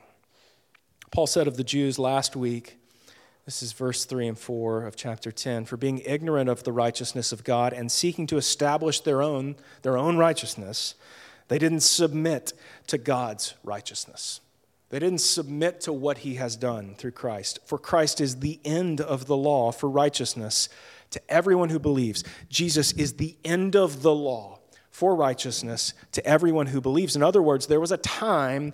Paul 1.10 1.26
said 1.26 1.46
of 1.46 1.56
the 1.56 1.64
Jews 1.64 1.98
last 1.98 2.36
week, 2.36 2.76
this 3.44 3.62
is 3.62 3.72
verse 3.72 4.04
3 4.06 4.28
and 4.28 4.38
4 4.38 4.86
of 4.86 4.96
chapter 4.96 5.30
10. 5.30 5.66
For 5.66 5.76
being 5.76 5.98
ignorant 5.98 6.48
of 6.48 6.64
the 6.64 6.72
righteousness 6.72 7.30
of 7.30 7.44
God 7.44 7.72
and 7.72 7.92
seeking 7.92 8.26
to 8.28 8.38
establish 8.38 9.00
their 9.00 9.20
own, 9.20 9.56
their 9.82 9.98
own 9.98 10.16
righteousness, 10.16 10.94
they 11.48 11.58
didn't 11.58 11.80
submit 11.80 12.54
to 12.86 12.96
God's 12.96 13.54
righteousness. 13.62 14.40
They 14.88 14.98
didn't 14.98 15.20
submit 15.20 15.82
to 15.82 15.92
what 15.92 16.18
he 16.18 16.36
has 16.36 16.56
done 16.56 16.94
through 16.96 17.12
Christ. 17.12 17.58
For 17.66 17.78
Christ 17.78 18.20
is 18.20 18.36
the 18.36 18.60
end 18.64 19.00
of 19.00 19.26
the 19.26 19.36
law 19.36 19.72
for 19.72 19.90
righteousness 19.90 20.68
to 21.10 21.20
everyone 21.28 21.68
who 21.68 21.78
believes. 21.78 22.24
Jesus 22.48 22.92
is 22.92 23.14
the 23.14 23.36
end 23.44 23.76
of 23.76 24.02
the 24.02 24.14
law 24.14 24.60
for 24.90 25.14
righteousness 25.14 25.92
to 26.12 26.24
everyone 26.24 26.66
who 26.66 26.80
believes. 26.80 27.16
In 27.16 27.22
other 27.22 27.42
words, 27.42 27.66
there 27.66 27.80
was 27.80 27.92
a 27.92 27.96
time 27.98 28.72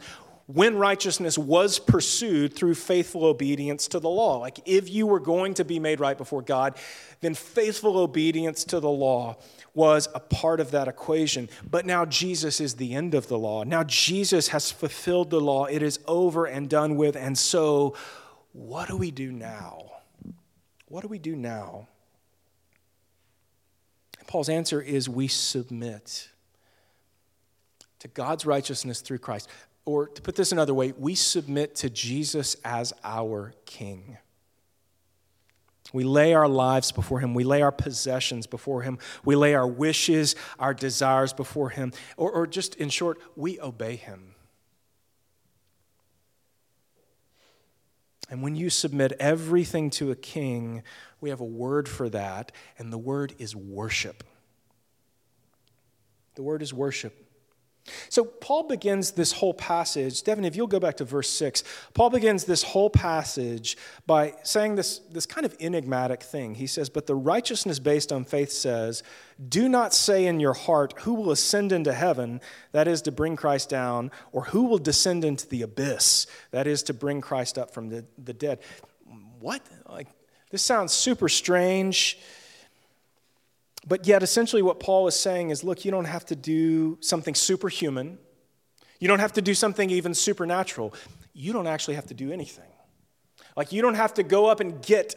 when 0.55 0.77
righteousness 0.77 1.39
was 1.39 1.79
pursued 1.79 2.55
through 2.55 2.75
faithful 2.75 3.25
obedience 3.25 3.87
to 3.89 4.01
the 4.01 4.09
law. 4.09 4.39
Like 4.39 4.59
if 4.67 4.91
you 4.91 5.07
were 5.07 5.21
going 5.21 5.55
to 5.55 5.65
be 5.65 5.79
made 5.79 6.01
right 6.01 6.19
before 6.19 6.43
God, 6.43 6.77
then 7.21 7.35
faithful 7.35 7.97
obedience 7.99 8.65
to 8.65 8.81
the 8.81 8.91
law 8.91 9.37
was 9.75 10.09
a 10.15 10.21
part 10.21 10.59
of 10.59 10.73
that 10.73 10.89
equation. 10.89 11.49
But 11.69 11.87
now 11.87 12.05
Jesus 12.05 12.61
is 12.61 12.75
the 12.75 12.95
end 12.95 13.15
of 13.15 13.29
the 13.29 13.39
law. 13.39 13.63
Now 13.63 13.85
Jesus 13.85 14.49
has 14.49 14.71
fulfilled 14.71 15.31
the 15.31 15.41
law, 15.41 15.67
it 15.67 15.83
is 15.83 16.01
over 16.09 16.47
and 16.47 16.69
done 16.69 16.97
with. 16.97 17.17
And 17.17 17.39
so, 17.39 17.95
what 18.53 18.89
do 18.89 18.97
we 18.97 19.13
do 19.13 19.31
now? 19.31 19.93
What 20.87 21.03
do 21.03 21.09
we 21.09 21.21
do 21.21 21.37
now? 21.37 21.87
Paul's 24.27 24.49
answer 24.49 24.81
is 24.81 25.09
we 25.09 25.29
submit 25.29 26.29
to 28.01 28.09
God's 28.09 28.45
righteousness 28.45 29.01
through 29.01 29.19
Christ. 29.19 29.49
Or 29.85 30.09
to 30.09 30.23
put 30.23 30.37
this 30.37 30.53
another 30.53 30.75
way, 30.75 30.93
we 30.97 31.15
submit 31.15 31.75
to 31.77 31.91
Jesus 31.91 32.57
as 32.65 32.93
our 33.03 33.55
King. 33.65 34.19
We 35.93 36.05
lay 36.05 36.35
our 36.35 36.49
lives 36.49 36.93
before 36.93 37.21
Him. 37.21 37.35
We 37.35 37.45
lay 37.45 37.63
our 37.63 37.73
possessions 37.73 38.47
before 38.47 38.83
Him. 38.83 38.99
We 39.25 39.35
lay 39.35 39.55
our 39.55 39.67
wishes, 39.67 40.37
our 40.59 40.75
desires 40.75 41.33
before 41.33 41.71
Him. 41.71 41.93
Or, 42.17 42.31
or 42.31 42.47
just 42.47 42.77
in 42.77 42.91
short, 42.91 43.19
we 43.37 43.61
obey 43.61 43.97
Him. 43.97 44.35
And 48.31 48.43
when 48.43 48.55
you 48.55 48.71
submit 48.71 49.13
everything 49.19 49.91
to 49.91 50.13
a 50.13 50.17
king, 50.17 50.85
we 51.21 51.31
have 51.31 51.41
a 51.41 51.45
word 51.45 51.89
for 51.89 52.09
that, 52.11 52.53
and 52.79 52.93
the 52.93 52.99
word 52.99 53.35
is 53.39 53.57
worship. 53.57 54.23
The 56.37 56.43
word 56.43 56.63
is 56.63 56.73
worship. 56.73 57.30
So, 58.09 58.25
Paul 58.25 58.65
begins 58.65 59.13
this 59.13 59.33
whole 59.33 59.55
passage. 59.55 60.23
Devin, 60.23 60.45
if 60.45 60.57
you'll 60.57 60.67
go 60.67 60.81
back 60.81 60.97
to 60.99 61.05
verse 61.05 61.29
6, 61.31 61.63
Paul 61.95 62.11
begins 62.11 62.45
this 62.45 62.63
whole 62.63 62.91
passage 62.91 63.77
by 64.07 64.35
saying 64.43 64.77
this, 64.77 64.99
this 65.11 65.27
kind 65.27 65.45
of 65.45 65.57
enigmatic 65.61 66.23
thing. 66.23 66.55
He 66.55 66.67
says, 66.67 66.89
But 66.89 67.07
the 67.07 67.15
righteousness 67.15 67.79
based 67.79 68.13
on 68.13 68.25
faith 68.25 68.53
says, 68.53 69.03
Do 69.49 69.69
not 69.69 69.95
say 69.95 70.27
in 70.27 70.41
your 70.41 70.55
heart, 70.55 70.95
Who 71.01 71.15
will 71.15 71.31
ascend 71.31 71.73
into 71.73 71.93
heaven, 71.93 72.41
that 72.73 72.89
is 72.89 73.03
to 73.03 73.13
bring 73.13 73.37
Christ 73.37 73.69
down, 73.69 74.11
or 74.33 74.45
who 74.45 74.65
will 74.65 74.79
descend 74.79 75.25
into 75.25 75.49
the 75.49 75.63
abyss, 75.63 76.27
that 76.51 76.67
is 76.67 76.83
to 76.85 76.95
bring 76.95 77.21
Christ 77.21 77.59
up 77.59 77.73
from 77.73 77.89
the, 77.89 78.05
the 78.19 78.33
dead. 78.33 78.61
What? 79.39 79.63
Like, 79.89 80.09
this 80.51 80.63
sounds 80.63 80.93
super 80.93 81.29
strange. 81.29 82.19
But 83.87 84.07
yet, 84.07 84.23
essentially, 84.23 84.63
what 84.63 84.81
Paul 84.81 85.07
is 85.09 85.19
saying 85.19 85.51
is 85.51 85.65
look, 85.65 85.85
you 85.85 85.91
don't 85.91 86.05
have 86.05 86.27
to 86.27 86.37
do 86.37 86.99
something 87.01 87.35
superhuman. 87.35 88.19
You 88.99 89.09
don't 89.09 89.21
have 89.21 89.33
to 89.35 89.43
do 89.43 89.55
something 89.55 89.89
even 89.91 90.15
supernatural. 90.15 90.95
You 91.33 91.53
don't 91.53 91.67
actually 91.67 91.95
have 91.95 92.07
to 92.07 92.15
do 92.15 92.31
anything. 92.33 92.65
Like, 93.57 93.73
you 93.73 93.83
don't 93.83 93.95
have 93.95 94.15
to 94.15 94.23
go 94.23 94.47
up 94.47 94.61
and 94.61 94.83
get 94.83 95.17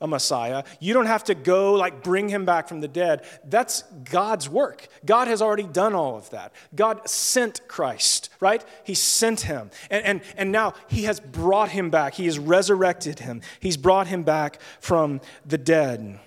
a 0.00 0.06
Messiah. 0.06 0.64
You 0.80 0.92
don't 0.94 1.06
have 1.06 1.24
to 1.24 1.34
go, 1.34 1.74
like, 1.74 2.02
bring 2.02 2.28
him 2.28 2.44
back 2.44 2.68
from 2.68 2.80
the 2.80 2.88
dead. 2.88 3.24
That's 3.44 3.82
God's 4.10 4.48
work. 4.48 4.88
God 5.06 5.28
has 5.28 5.40
already 5.40 5.62
done 5.62 5.94
all 5.94 6.16
of 6.16 6.28
that. 6.30 6.52
God 6.74 7.08
sent 7.08 7.66
Christ, 7.68 8.28
right? 8.40 8.64
He 8.84 8.94
sent 8.94 9.42
him. 9.42 9.70
And, 9.90 10.04
and, 10.04 10.20
and 10.36 10.52
now 10.52 10.74
he 10.88 11.04
has 11.04 11.20
brought 11.20 11.70
him 11.70 11.88
back. 11.88 12.14
He 12.14 12.26
has 12.26 12.38
resurrected 12.38 13.20
him, 13.20 13.40
he's 13.60 13.76
brought 13.76 14.08
him 14.08 14.24
back 14.24 14.60
from 14.80 15.20
the 15.46 15.58
dead. 15.58 16.18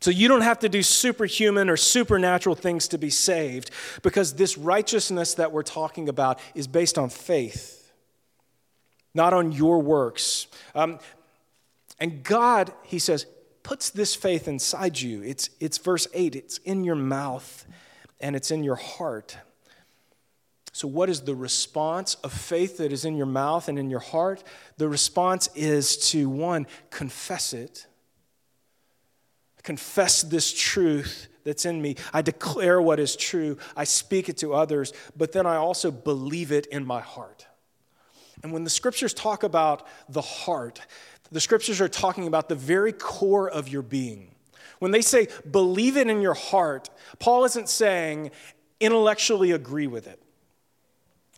So 0.00 0.10
you 0.10 0.28
don't 0.28 0.42
have 0.42 0.60
to 0.60 0.68
do 0.68 0.82
superhuman 0.82 1.68
or 1.68 1.76
supernatural 1.76 2.54
things 2.54 2.88
to 2.88 2.98
be 2.98 3.10
saved 3.10 3.70
because 4.02 4.34
this 4.34 4.56
righteousness 4.56 5.34
that 5.34 5.50
we're 5.50 5.64
talking 5.64 6.08
about 6.08 6.38
is 6.54 6.68
based 6.68 6.98
on 6.98 7.08
faith, 7.08 7.92
not 9.12 9.32
on 9.32 9.50
your 9.50 9.82
works. 9.82 10.46
Um, 10.74 11.00
and 11.98 12.22
God, 12.22 12.72
he 12.84 13.00
says, 13.00 13.26
puts 13.64 13.90
this 13.90 14.14
faith 14.14 14.46
inside 14.46 15.00
you. 15.00 15.22
It's, 15.22 15.50
it's 15.58 15.78
verse 15.78 16.06
8, 16.14 16.36
it's 16.36 16.58
in 16.58 16.84
your 16.84 16.94
mouth 16.94 17.66
and 18.20 18.36
it's 18.36 18.52
in 18.52 18.62
your 18.62 18.76
heart. 18.76 19.36
So, 20.72 20.86
what 20.86 21.08
is 21.08 21.22
the 21.22 21.34
response 21.34 22.14
of 22.16 22.32
faith 22.32 22.76
that 22.76 22.92
is 22.92 23.04
in 23.04 23.16
your 23.16 23.26
mouth 23.26 23.68
and 23.68 23.80
in 23.80 23.90
your 23.90 23.98
heart? 23.98 24.44
The 24.76 24.88
response 24.88 25.48
is 25.56 25.96
to 26.10 26.28
one, 26.28 26.68
confess 26.90 27.52
it 27.52 27.88
confess 29.68 30.22
this 30.22 30.50
truth 30.50 31.28
that's 31.44 31.66
in 31.66 31.82
me. 31.82 31.94
I 32.10 32.22
declare 32.22 32.80
what 32.80 32.98
is 32.98 33.14
true. 33.14 33.58
I 33.76 33.84
speak 33.84 34.30
it 34.30 34.38
to 34.38 34.54
others, 34.54 34.94
but 35.14 35.32
then 35.32 35.44
I 35.44 35.56
also 35.56 35.90
believe 35.90 36.52
it 36.52 36.64
in 36.68 36.86
my 36.86 37.02
heart. 37.02 37.46
And 38.42 38.50
when 38.50 38.64
the 38.64 38.70
scriptures 38.70 39.12
talk 39.12 39.42
about 39.42 39.86
the 40.08 40.22
heart, 40.22 40.80
the 41.30 41.38
scriptures 41.38 41.82
are 41.82 41.88
talking 41.88 42.26
about 42.26 42.48
the 42.48 42.54
very 42.54 42.94
core 42.94 43.46
of 43.46 43.68
your 43.68 43.82
being. 43.82 44.30
When 44.78 44.90
they 44.90 45.02
say 45.02 45.28
believe 45.50 45.98
it 45.98 46.08
in 46.08 46.22
your 46.22 46.32
heart, 46.32 46.88
Paul 47.18 47.44
isn't 47.44 47.68
saying 47.68 48.30
intellectually 48.80 49.50
agree 49.50 49.86
with 49.86 50.06
it. 50.06 50.22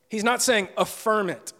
He's 0.08 0.22
not 0.22 0.40
saying 0.40 0.68
affirm 0.76 1.30
it. 1.30 1.52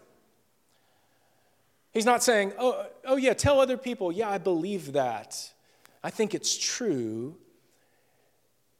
He's 1.91 2.05
not 2.05 2.23
saying, 2.23 2.53
oh, 2.57 2.87
oh 3.03 3.17
yeah, 3.17 3.33
tell 3.33 3.59
other 3.59 3.75
people, 3.75 4.13
yeah, 4.13 4.29
I 4.29 4.37
believe 4.37 4.93
that. 4.93 5.50
I 6.03 6.09
think 6.09 6.33
it's 6.33 6.57
true. 6.57 7.37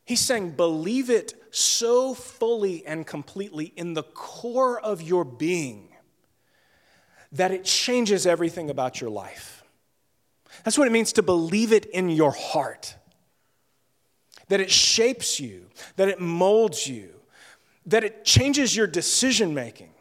He's 0.05 0.19
saying, 0.19 0.51
believe 0.51 1.09
it 1.09 1.35
so 1.51 2.13
fully 2.13 2.85
and 2.85 3.05
completely 3.05 3.73
in 3.75 3.93
the 3.93 4.03
core 4.03 4.79
of 4.79 5.01
your 5.01 5.23
being 5.23 5.89
that 7.31 7.51
it 7.51 7.63
changes 7.63 8.25
everything 8.25 8.69
about 8.69 8.99
your 8.99 9.09
life. 9.09 9.63
That's 10.63 10.77
what 10.77 10.87
it 10.87 10.91
means 10.91 11.13
to 11.13 11.23
believe 11.23 11.71
it 11.71 11.85
in 11.85 12.09
your 12.09 12.31
heart. 12.31 12.95
That 14.49 14.59
it 14.59 14.69
shapes 14.69 15.39
you, 15.39 15.67
that 15.95 16.09
it 16.09 16.19
molds 16.19 16.87
you, 16.87 17.09
that 17.85 18.03
it 18.03 18.25
changes 18.25 18.75
your 18.75 18.87
decision 18.87 19.53
making. 19.53 19.91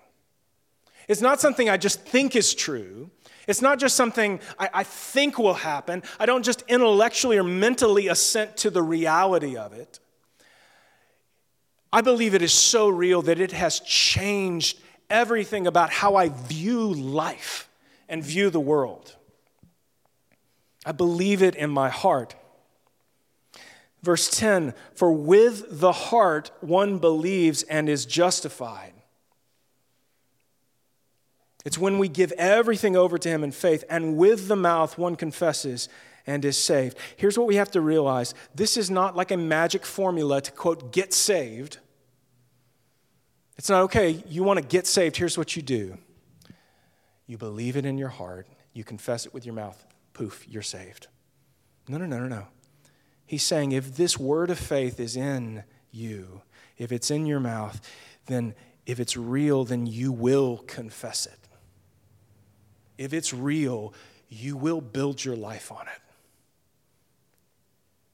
It's 1.07 1.21
not 1.21 1.41
something 1.41 1.69
I 1.69 1.77
just 1.77 2.01
think 2.01 2.35
is 2.35 2.55
true, 2.55 3.11
It's 3.47 3.63
not 3.63 3.79
just 3.79 3.97
something 3.97 4.41
I, 4.59 4.71
I, 4.75 4.83
think 4.85 5.39
will 5.39 5.55
happen. 5.55 6.03
I 6.19 6.27
don't 6.27 6.45
just 6.45 6.63
intellectually 6.69 7.39
or 7.39 7.45
mentally 7.45 8.09
assent 8.09 8.57
to 8.59 8.71
the 8.71 8.83
reality 8.83 9.57
of 9.57 9.73
it. 9.73 9.99
I 11.93 12.01
believe 12.03 12.35
it 12.35 12.43
is 12.43 12.53
so 12.53 12.89
real 12.89 13.23
that 13.23 13.41
it 13.41 13.53
has 13.53 13.81
changed 13.81 14.79
everything 15.09 15.67
about 15.67 15.91
how 15.91 16.17
I 16.17 16.29
view 16.29 16.93
life 16.93 17.69
and 18.09 18.23
view 18.23 18.51
the 18.51 18.61
world. 18.61 19.17
I 20.87 20.93
believe 20.93 21.43
it 21.43 21.55
in 21.57 21.71
my 21.71 21.89
heart. 21.89 22.35
Verse 24.03 24.31
10 24.31 24.75
For 24.95 25.13
with 25.13 25.81
the 25.81 25.93
heart 25.93 26.51
one 26.61 26.99
believes 26.99 27.63
and 27.65 27.89
is 27.89 28.07
justified. 28.07 28.93
It's 31.65 31.79
when 31.79 31.99
we 31.99 32.09
give 32.09 32.33
everything 32.33 32.97
over 32.97 33.19
to 33.19 33.29
Him 33.29 33.45
in 33.45 33.53
faith, 33.53 33.85
and 33.91 34.17
with 34.17 34.49
the 34.49 34.57
mouth 34.57 34.97
one 34.97 35.17
confesses 35.17 35.89
and 36.27 36.45
is 36.45 36.57
saved. 36.57 36.97
Here's 37.17 37.39
what 37.39 37.47
we 37.47 37.57
have 37.57 37.71
to 37.73 37.81
realize 37.81 38.35
this 38.55 38.77
is 38.77 38.91
not 38.91 39.17
like 39.17 39.31
a 39.31 39.37
magic 39.37 39.85
formula 39.85 40.41
to 40.41 40.53
quote, 40.53 40.93
get 40.93 41.13
saved. 41.13 41.79
It's 43.59 43.69
not 43.69 43.83
okay, 43.83 44.23
you 44.27 44.43
want 44.43 44.59
to 44.59 44.65
get 44.65 44.87
saved, 44.87 45.17
here's 45.17 45.37
what 45.37 45.57
you 45.57 45.63
do 45.63 45.99
you 47.27 47.39
believe 47.39 47.77
it 47.77 47.85
in 47.85 47.97
your 47.97 48.09
heart, 48.09 48.49
you 48.73 48.83
confess 48.83 49.25
it 49.25 49.33
with 49.33 49.47
your 49.47 49.55
mouth, 49.55 49.85
poof, 50.15 50.45
you're 50.49 50.63
saved. 50.63 51.07
No, 51.89 51.97
no, 51.97 52.07
no, 52.07 52.19
no, 52.19 52.27
no. 52.27 52.47
He's 53.25 53.45
saying 53.45 53.71
if 53.71 53.97
this 53.97 54.19
word 54.19 54.51
of 54.51 54.59
faith 54.59 54.99
is 54.99 55.15
in 55.15 55.63
you, 55.93 56.43
if 56.77 56.91
it's 56.91 57.11
in 57.11 57.27
your 57.27 57.39
mouth, 57.39 57.81
then 58.27 58.55
if 58.87 58.99
it's 58.99 59.17
real, 59.17 59.65
then 59.65 59.87
you 59.87 60.11
will 60.11 60.65
confess 60.67 61.27
it. 61.27 61.39
If 63.01 63.15
it's 63.15 63.33
real, 63.33 63.95
you 64.29 64.59
will 64.59 64.83
build 64.83 65.25
your 65.25 65.35
life 65.35 65.73
on 65.73 65.87
it. 65.89 66.03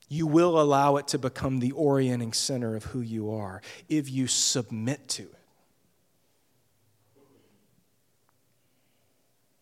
You 0.08 0.28
will 0.28 0.60
allow 0.60 0.94
it 0.94 1.08
to 1.08 1.18
become 1.18 1.58
the 1.58 1.72
orienting 1.72 2.32
center 2.32 2.76
of 2.76 2.84
who 2.84 3.00
you 3.00 3.32
are 3.32 3.62
if 3.88 4.08
you 4.08 4.28
submit 4.28 5.08
to 5.08 5.24
it. 5.24 5.34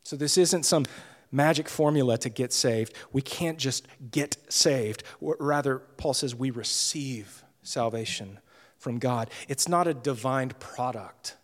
So, 0.02 0.16
this 0.16 0.36
isn't 0.36 0.64
some 0.64 0.84
magic 1.32 1.70
formula 1.70 2.18
to 2.18 2.28
get 2.28 2.52
saved. 2.52 2.94
We 3.10 3.22
can't 3.22 3.56
just 3.56 3.86
get 4.10 4.36
saved. 4.50 5.04
Rather, 5.22 5.78
Paul 5.78 6.12
says 6.12 6.34
we 6.34 6.50
receive 6.50 7.42
salvation 7.62 8.40
from 8.76 8.98
God. 8.98 9.30
It's 9.48 9.70
not 9.70 9.86
a 9.86 9.94
divine 9.94 10.50
product. 10.50 11.36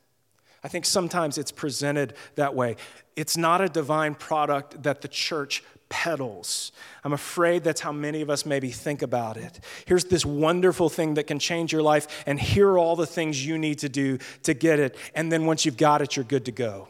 I 0.63 0.69
think 0.69 0.85
sometimes 0.85 1.39
it's 1.39 1.53
presented 1.53 2.15
that 2.35 2.55
way. 2.55 2.77
It's 3.17 3.37
not 3.37 3.61
a 3.61 3.69
divine 3.69 4.15
product 4.15 4.83
that 4.83 5.01
the 5.01 5.09
church 5.09 5.63
peddles. 5.89 6.73
I'm 7.05 7.13
afraid 7.13 7.65
that's 7.65 7.81
how 7.81 7.93
many 7.93 8.23
of 8.23 8.31
us 8.31 8.47
maybe 8.47 8.71
think 8.71 9.03
about 9.03 9.37
it. 9.37 9.61
Here's 9.87 10.05
this 10.05 10.25
wonderful 10.25 10.89
thing 10.89 11.15
that 11.15 11.27
can 11.27 11.39
change 11.39 11.73
your 11.73 11.83
life, 11.83 12.25
and 12.27 12.41
here 12.41 12.69
are 12.71 12.79
all 12.79 12.97
the 12.97 13.07
things 13.07 13.45
you 13.45 13.59
need 13.59 13.81
to 13.81 13.89
do 13.89 14.19
to 14.45 14.55
get 14.55 14.79
it. 14.79 14.97
And 15.15 15.31
then 15.31 15.47
once 15.47 15.67
you've 15.67 15.77
got 15.77 16.01
it, 16.01 16.17
you're 16.17 16.25
good 16.25 16.45
to 16.45 16.53
go. 16.53 16.89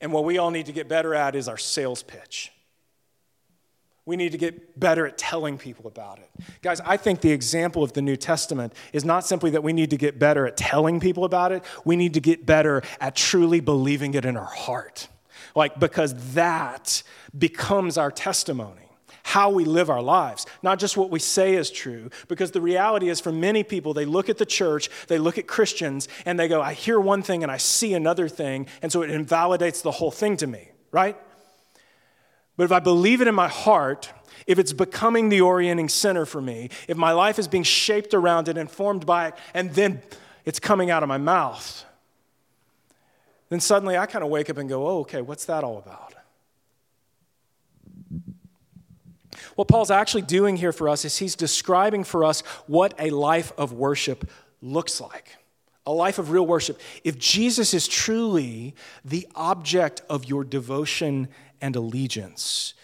And 0.00 0.12
what 0.12 0.24
we 0.24 0.38
all 0.38 0.50
need 0.50 0.66
to 0.66 0.72
get 0.72 0.88
better 0.88 1.14
at 1.14 1.34
is 1.34 1.48
our 1.48 1.58
sales 1.58 2.02
pitch. 2.02 2.53
We 4.06 4.16
need 4.16 4.32
to 4.32 4.38
get 4.38 4.78
better 4.78 5.06
at 5.06 5.16
telling 5.16 5.56
people 5.56 5.86
about 5.86 6.18
it. 6.18 6.30
Guys, 6.60 6.80
I 6.80 6.96
think 6.98 7.22
the 7.22 7.32
example 7.32 7.82
of 7.82 7.94
the 7.94 8.02
New 8.02 8.16
Testament 8.16 8.74
is 8.92 9.04
not 9.04 9.24
simply 9.24 9.50
that 9.52 9.62
we 9.62 9.72
need 9.72 9.90
to 9.90 9.96
get 9.96 10.18
better 10.18 10.46
at 10.46 10.56
telling 10.56 11.00
people 11.00 11.24
about 11.24 11.52
it, 11.52 11.64
we 11.84 11.96
need 11.96 12.14
to 12.14 12.20
get 12.20 12.44
better 12.44 12.82
at 13.00 13.16
truly 13.16 13.60
believing 13.60 14.14
it 14.14 14.24
in 14.24 14.36
our 14.36 14.44
heart. 14.44 15.08
Like, 15.54 15.78
because 15.80 16.34
that 16.34 17.02
becomes 17.36 17.96
our 17.96 18.10
testimony 18.10 18.84
how 19.24 19.48
we 19.48 19.64
live 19.64 19.88
our 19.88 20.02
lives, 20.02 20.46
not 20.62 20.78
just 20.78 20.98
what 20.98 21.10
we 21.10 21.18
say 21.18 21.54
is 21.54 21.70
true. 21.70 22.10
Because 22.28 22.50
the 22.50 22.60
reality 22.60 23.08
is, 23.08 23.20
for 23.20 23.32
many 23.32 23.64
people, 23.64 23.94
they 23.94 24.04
look 24.04 24.28
at 24.28 24.36
the 24.36 24.46
church, 24.46 24.90
they 25.08 25.18
look 25.18 25.38
at 25.38 25.46
Christians, 25.46 26.08
and 26.26 26.38
they 26.38 26.46
go, 26.46 26.60
I 26.60 26.74
hear 26.74 27.00
one 27.00 27.22
thing 27.22 27.42
and 27.42 27.50
I 27.50 27.56
see 27.56 27.94
another 27.94 28.28
thing, 28.28 28.66
and 28.82 28.92
so 28.92 29.02
it 29.02 29.10
invalidates 29.10 29.80
the 29.80 29.90
whole 29.90 30.10
thing 30.10 30.36
to 30.36 30.46
me, 30.46 30.68
right? 30.92 31.16
But 32.56 32.64
if 32.64 32.72
I 32.72 32.78
believe 32.78 33.20
it 33.20 33.28
in 33.28 33.34
my 33.34 33.48
heart, 33.48 34.10
if 34.46 34.58
it's 34.58 34.72
becoming 34.72 35.28
the 35.28 35.40
orienting 35.40 35.88
center 35.88 36.26
for 36.26 36.40
me, 36.40 36.70
if 36.88 36.96
my 36.96 37.12
life 37.12 37.38
is 37.38 37.48
being 37.48 37.64
shaped 37.64 38.14
around 38.14 38.48
it, 38.48 38.56
informed 38.56 39.06
by 39.06 39.28
it, 39.28 39.34
and 39.54 39.72
then 39.74 40.02
it's 40.44 40.60
coming 40.60 40.90
out 40.90 41.02
of 41.02 41.08
my 41.08 41.18
mouth, 41.18 41.84
then 43.48 43.60
suddenly 43.60 43.96
I 43.96 44.06
kind 44.06 44.24
of 44.24 44.30
wake 44.30 44.50
up 44.50 44.58
and 44.58 44.68
go, 44.68 44.86
oh, 44.86 44.98
okay, 45.00 45.22
what's 45.22 45.46
that 45.46 45.64
all 45.64 45.78
about? 45.78 46.14
What 49.56 49.68
Paul's 49.68 49.90
actually 49.90 50.22
doing 50.22 50.56
here 50.56 50.72
for 50.72 50.88
us 50.88 51.04
is 51.04 51.18
he's 51.18 51.36
describing 51.36 52.02
for 52.02 52.24
us 52.24 52.40
what 52.66 52.94
a 52.98 53.10
life 53.10 53.52
of 53.56 53.72
worship 53.72 54.28
looks 54.60 55.00
like 55.00 55.36
a 55.86 55.92
life 55.92 56.18
of 56.18 56.30
real 56.30 56.46
worship. 56.46 56.80
If 57.02 57.18
Jesus 57.18 57.74
is 57.74 57.86
truly 57.86 58.74
the 59.04 59.28
object 59.34 60.02
of 60.08 60.24
your 60.24 60.44
devotion 60.44 61.28
and 61.60 61.76
allegiance, 61.76 62.74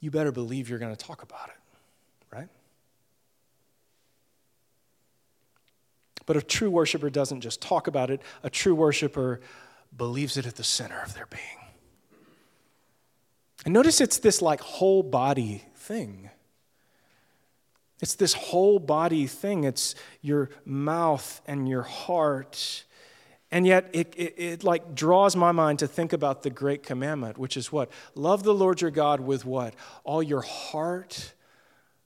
you 0.00 0.10
better 0.10 0.32
believe 0.32 0.68
you're 0.68 0.78
going 0.78 0.94
to 0.94 1.04
talk 1.04 1.22
about 1.22 1.48
it, 1.48 2.36
right? 2.36 2.48
But 6.26 6.36
a 6.36 6.42
true 6.42 6.70
worshiper 6.70 7.10
doesn't 7.10 7.40
just 7.40 7.60
talk 7.60 7.86
about 7.86 8.10
it, 8.10 8.22
a 8.42 8.50
true 8.50 8.74
worshiper 8.74 9.40
believes 9.96 10.36
it 10.36 10.46
at 10.46 10.56
the 10.56 10.64
center 10.64 11.00
of 11.00 11.14
their 11.14 11.26
being. 11.26 11.42
And 13.64 13.74
notice 13.74 14.00
it's 14.00 14.18
this 14.18 14.40
like 14.40 14.60
whole 14.60 15.02
body 15.02 15.64
thing. 15.74 16.30
It's 18.00 18.14
this 18.14 18.32
whole 18.32 18.78
body 18.78 19.26
thing. 19.26 19.64
It's 19.64 19.94
your 20.22 20.50
mouth 20.64 21.40
and 21.46 21.68
your 21.68 21.82
heart. 21.82 22.84
And 23.50 23.66
yet 23.66 23.88
it, 23.92 24.12
it, 24.16 24.34
it, 24.36 24.64
like 24.64 24.94
draws 24.94 25.34
my 25.34 25.52
mind 25.52 25.78
to 25.78 25.88
think 25.88 26.12
about 26.12 26.42
the 26.42 26.50
great 26.50 26.82
commandment, 26.82 27.38
which 27.38 27.56
is 27.56 27.72
what? 27.72 27.90
Love 28.14 28.42
the 28.42 28.52
Lord 28.52 28.80
your 28.80 28.90
God 28.90 29.20
with 29.20 29.44
what? 29.44 29.74
All 30.04 30.22
your 30.22 30.42
heart, 30.42 31.32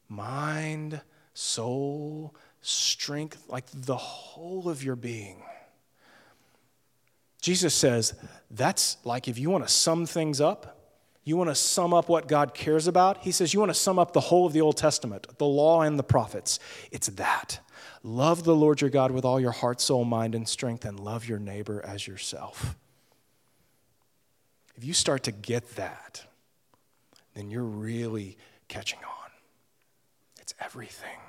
mind, 0.09 1.00
soul, 1.35 2.35
strength, 2.61 3.42
like 3.48 3.66
the 3.74 3.96
whole 3.96 4.68
of 4.68 4.85
your 4.85 4.94
being. 4.94 5.42
Jesus 7.40 7.74
says 7.74 8.14
that's 8.50 8.98
like 9.05 9.26
if 9.26 9.37
you 9.37 9.50
want 9.50 9.66
to 9.66 9.72
sum 9.72 10.07
things 10.07 10.40
up, 10.40 10.78
you 11.24 11.37
want 11.37 11.50
to 11.50 11.55
sum 11.55 11.94
up 11.94 12.09
what 12.09 12.26
God 12.26 12.52
cares 12.52 12.87
about? 12.87 13.18
He 13.18 13.31
says, 13.31 13.55
You 13.55 13.61
want 13.61 13.70
to 13.70 13.78
sum 13.78 13.98
up 13.98 14.12
the 14.12 14.20
whole 14.20 14.46
of 14.46 14.52
the 14.52 14.61
Old 14.61 14.76
Testament, 14.76 15.26
the 15.38 15.46
law 15.46 15.83
and 15.83 15.98
the 15.98 16.02
prophets. 16.02 16.59
It's 16.90 17.09
that. 17.09 17.61
Love 18.02 18.42
the 18.44 18.54
Lord 18.54 18.80
your 18.80 18.90
God 18.90 19.12
with 19.12 19.24
all 19.24 19.38
your 19.38 19.52
heart, 19.52 19.80
soul, 19.80 20.04
mind, 20.04 20.34
and 20.34 20.48
strength, 20.48 20.84
and 20.84 20.98
love 20.98 21.28
your 21.28 21.38
neighbor 21.38 21.84
as 21.86 22.06
yourself. 22.06 22.76
If 24.76 24.84
you 24.84 24.92
start 24.92 25.22
to 25.24 25.32
get 25.32 25.76
that, 25.76 26.24
then 27.34 27.50
you're 27.50 27.62
really 27.62 28.36
catching 28.68 28.98
on. 28.98 29.30
It's 30.40 30.54
everything. 30.60 31.20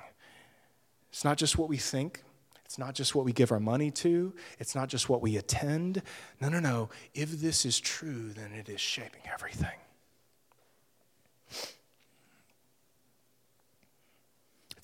It's 1.10 1.24
not 1.24 1.38
just 1.38 1.56
what 1.56 1.68
we 1.68 1.76
think, 1.76 2.24
it's 2.64 2.76
not 2.76 2.96
just 2.96 3.14
what 3.14 3.24
we 3.24 3.32
give 3.32 3.52
our 3.52 3.60
money 3.60 3.92
to, 3.92 4.34
it's 4.58 4.74
not 4.74 4.88
just 4.88 5.08
what 5.08 5.22
we 5.22 5.36
attend. 5.36 6.02
No, 6.40 6.48
no, 6.48 6.58
no. 6.58 6.88
If 7.14 7.30
this 7.40 7.64
is 7.64 7.78
true, 7.78 8.32
then 8.32 8.50
it 8.52 8.68
is 8.68 8.80
shaping 8.80 9.22
everything. 9.32 9.78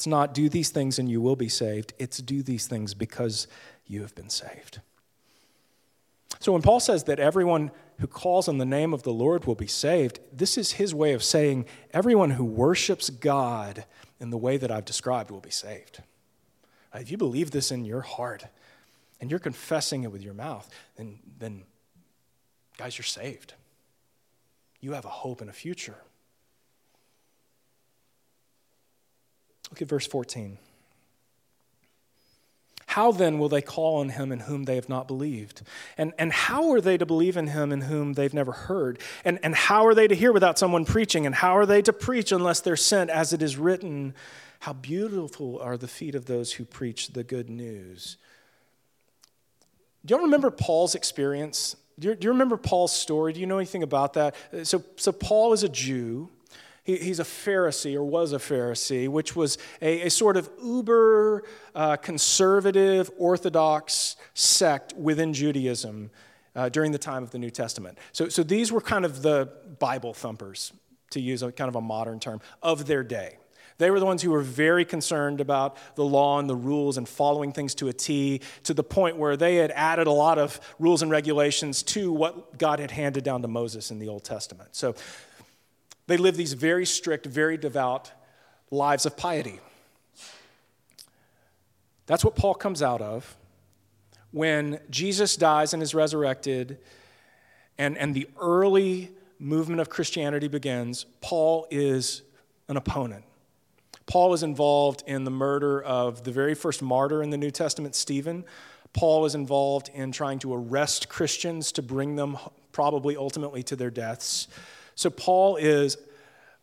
It's 0.01 0.07
not 0.07 0.33
do 0.33 0.49
these 0.49 0.71
things 0.71 0.99
and 0.99 1.11
you 1.11 1.21
will 1.21 1.37
be 1.37 1.51
saved. 1.51 1.93
It's 1.99 2.17
do 2.23 2.43
these 2.43 2.67
things 2.67 2.95
because 2.95 3.47
you 3.87 4.01
have 4.01 4.15
been 4.15 4.31
saved. 4.31 4.81
So 6.39 6.53
when 6.53 6.63
Paul 6.63 6.81
says 6.81 7.05
that 7.05 7.21
everyone 7.21 7.71
who 7.99 8.07
calls 8.07 8.49
on 8.49 8.57
the 8.57 8.65
name 8.65 8.95
of 8.95 9.03
the 9.03 9.13
Lord 9.13 9.45
will 9.45 9.57
be 9.57 9.67
saved, 9.67 10.21
this 10.33 10.57
is 10.57 10.73
his 10.73 10.95
way 10.95 11.13
of 11.13 11.23
saying 11.23 11.67
everyone 11.91 12.31
who 12.31 12.47
worships 12.47 13.11
God 13.11 13.85
in 14.19 14.31
the 14.31 14.39
way 14.39 14.57
that 14.57 14.71
I've 14.71 14.87
described 14.87 15.31
will 15.31 15.41
be 15.41 15.51
saved. 15.51 16.03
If 16.95 17.11
you 17.11 17.19
believe 17.19 17.51
this 17.51 17.71
in 17.71 17.85
your 17.85 18.01
heart 18.01 18.47
and 19.21 19.31
you're 19.31 19.39
confessing 19.39 20.05
it 20.05 20.11
with 20.11 20.23
your 20.23 20.33
mouth, 20.33 20.67
then, 20.97 21.19
then 21.39 21.65
guys, 22.79 22.97
you're 22.97 23.05
saved. 23.05 23.53
You 24.81 24.95
have 24.95 25.05
a 25.05 25.09
hope 25.09 25.43
and 25.43 25.51
a 25.51 25.53
future. 25.53 25.99
Look 29.71 29.83
at 29.83 29.89
verse 29.89 30.07
14. 30.07 30.59
How 32.91 33.13
then 33.13 33.39
will 33.39 33.49
they 33.49 33.63
call 33.63 34.01
on 34.01 34.09
him 34.09 34.33
in 34.33 34.41
whom 34.41 34.65
they 34.65 34.75
have 34.75 34.89
not 34.89 35.07
believed? 35.07 35.63
And, 35.97 36.13
and 36.19 36.33
how 36.33 36.73
are 36.73 36.81
they 36.81 36.99
to 36.99 37.07
believe 37.07 37.37
in 37.37 37.47
him 37.47 37.71
in 37.71 37.83
whom 37.83 38.15
they've 38.15 38.35
never 38.35 38.51
heard? 38.51 38.99
And, 39.25 39.39
and 39.45 39.55
how 39.55 39.87
are 39.87 39.95
they 39.95 40.09
to 40.09 40.15
hear 40.17 40.33
without 40.33 40.59
someone 40.59 40.85
preaching? 40.85 41.25
And 41.25 41.33
how 41.33 41.57
are 41.57 41.67
they 41.67 41.83
to 41.83 41.93
preach 41.93 42.33
unless 42.33 42.59
they're 42.59 42.75
sent, 42.75 43.09
as 43.09 43.33
it 43.33 43.43
is 43.43 43.57
written, 43.57 44.13
How 44.59 44.73
beautiful 44.73 45.61
are 45.61 45.77
the 45.77 45.87
feet 45.87 46.17
of 46.17 46.27
those 46.27 46.55
who 46.55 46.65
preach 46.65 47.13
the 47.13 47.23
good 47.23 47.49
news? 47.49 48.17
Do 50.05 50.15
y'all 50.15 50.25
remember 50.25 50.51
Paul's 50.51 50.97
experience 50.97 51.77
Do 51.97 52.09
you, 52.09 52.17
do 52.17 52.25
you 52.25 52.33
remember 52.33 52.57
Paul's 52.57 52.93
story? 52.93 53.33
Do 53.33 53.39
you 53.39 53.47
know 53.47 53.59
anything 53.59 53.85
about 53.85 54.15
that? 54.15 54.35
Uh, 54.53 54.65
so, 54.65 54.83
so 54.97 55.13
Paul 55.13 55.53
is 55.53 55.63
a 55.63 55.69
Jew. 55.69 56.29
He, 56.83 56.97
he's 56.97 57.21
a 57.21 57.25
Pharisee 57.25 57.95
or 57.95 58.05
was 58.05 58.33
a 58.33 58.39
Pharisee, 58.39 59.09
which 59.09 59.37
was 59.37 59.59
a, 59.81 60.03
a 60.03 60.11
sort 60.11 60.37
of 60.37 60.51
uber 60.63 61.45
uh, 61.75 61.97
conservative, 61.97 63.11
orthodox 63.19 64.17
sect 64.35 64.95
within 64.95 65.33
Judaism 65.33 66.11
uh, 66.57 66.69
during 66.69 66.93
the 66.93 66.99
time 66.99 67.23
of 67.23 67.31
the 67.31 67.39
New 67.39 67.51
Testament. 67.51 67.99
So, 68.13 68.29
so 68.29 68.43
these 68.43 68.73
were 68.73 68.81
kind 68.81 69.05
of 69.05 69.23
the 69.23 69.51
Bible 69.79 70.15
thumpers, 70.15 70.73
to 71.11 71.21
use 71.21 71.43
a 71.43 71.53
kind 71.53 71.69
of 71.69 71.77
a 71.77 71.81
modern 71.81 72.21
term, 72.21 72.41
of 72.63 72.87
their 72.87 73.03
day. 73.03 73.37
They 73.79 73.91
were 73.91 73.99
the 73.99 74.07
ones 74.07 74.21
who 74.21 74.31
were 74.31 74.43
very 74.43 74.85
concerned 74.85 75.41
about 75.41 75.77
the 75.95 76.05
law 76.05 76.39
and 76.39 76.51
the 76.51 76.55
rules 76.55 76.99
and 76.99 77.09
following 77.09 77.51
things 77.51 77.75
to 77.77 77.89
a 77.89 77.95
T, 77.95 78.43
to 78.65 78.75
the 78.75 78.85
point 78.85 79.17
where 79.17 79.39
they 79.39 79.57
had 79.57 79.71
added 79.71 80.07
a 80.07 80.13
lot 80.13 80.39
of 80.39 80.61
rules 80.79 81.01
and 81.01 81.11
regulations 81.11 81.83
to 81.85 82.13
what 82.13 82.59
God 82.59 82.79
had 82.79 82.91
handed 82.91 83.25
down 83.25 83.41
to 83.41 83.49
Moses 83.49 83.91
in 83.91 83.99
the 83.99 84.09
Old 84.09 84.23
Testament. 84.23 84.77
So 84.77 84.95
they 86.11 86.17
lived 86.17 86.37
these 86.37 86.55
very 86.55 86.85
strict, 86.85 87.27
very 87.27 87.57
devout 87.57 88.11
lives 88.71 89.07
of 89.07 89.17
piety. 89.17 89.61
That's 92.07 92.25
what 92.25 92.35
Paul 92.35 92.55
comes 92.55 92.83
out 92.83 93.01
of 93.01 93.37
when 94.33 94.81
Jesus 94.91 95.37
dies 95.37 95.73
and 95.73 95.83
is 95.83 95.95
resurrected, 95.95 96.79
and, 97.79 97.97
and 97.97 98.15
the 98.15 98.29
early 98.41 99.11
movement 99.39 99.81
of 99.81 99.89
Christianity 99.89 100.49
begins. 100.49 101.07
Paul 101.21 101.67
is 101.71 102.23
an 102.69 102.77
opponent. 102.77 103.25
Paul 104.07 104.35
is 104.35 104.43
involved 104.43 105.05
in 105.07 105.23
the 105.25 105.31
murder 105.31 105.81
of 105.81 106.25
the 106.25 106.33
very 106.33 106.55
first 106.55 106.83
martyr 106.83 107.23
in 107.23 107.31
the 107.31 107.37
New 107.37 107.51
Testament, 107.53 107.95
Stephen. 107.95 108.45
Paul 108.93 109.25
is 109.25 109.37
involved 109.37 109.91
in 109.95 110.11
trying 110.11 110.41
to 110.41 110.53
arrest 110.53 111.09
Christians 111.09 111.71
to 111.73 111.83
bring 111.83 112.17
them 112.17 112.37
probably 112.73 113.17
ultimately 113.17 113.63
to 113.65 113.77
their 113.77 113.91
deaths. 113.91 114.49
So 114.95 115.11
Paul 115.11 115.57
is 115.57 115.97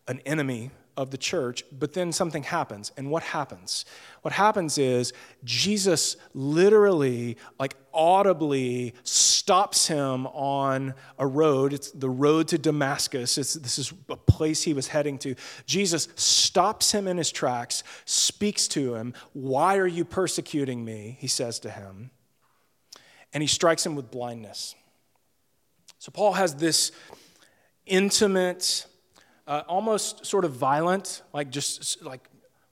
an 0.08 0.22
enemy 0.26 0.72
of 0.98 1.12
the 1.12 1.18
church, 1.18 1.64
but 1.72 1.94
then 1.94 2.12
something 2.12 2.42
happens. 2.42 2.92
And 2.98 3.12
what 3.12 3.22
happens? 3.22 3.86
What 4.24 4.34
happens 4.34 4.80
is 4.80 5.14
Jesus 5.44 6.18
literally, 6.34 7.38
like 7.60 7.76
audibly, 7.94 8.96
stops 9.04 9.88
him 9.88 10.26
on 10.28 10.96
a 11.20 11.28
road. 11.28 11.72
It's 11.72 11.92
the 11.92 12.10
road 12.10 12.48
to 12.48 12.58
Damascus. 12.58 13.38
It's, 13.38 13.54
this 13.54 13.78
is 13.78 13.94
a 14.10 14.16
place 14.16 14.64
he 14.64 14.74
was 14.74 14.88
heading 14.88 15.20
to. 15.20 15.36
Jesus 15.68 16.08
stops 16.16 16.92
him 16.92 17.08
in 17.08 17.18
his 17.18 17.32
tracks, 17.32 17.84
speaks 18.06 18.68
to 18.70 18.96
him. 18.96 19.14
Why 19.34 19.78
are 19.78 19.88
you 19.88 20.04
persecuting 20.04 20.84
me? 20.84 21.18
He 21.20 21.28
says 21.28 21.60
to 21.60 21.70
him. 21.70 22.10
And 23.34 23.44
he 23.44 23.48
strikes 23.48 23.86
him 23.86 23.96
with 23.96 24.10
blindness. 24.10 24.74
So 26.00 26.12
Paul 26.12 26.34
has 26.34 26.56
this 26.56 26.92
intimate, 27.88 28.86
uh, 29.48 29.64
almost 29.68 30.26
sort 30.26 30.46
of 30.46 30.54
violent, 30.54 31.22
like 31.34 31.50
just 31.50 32.04
like 32.04 32.28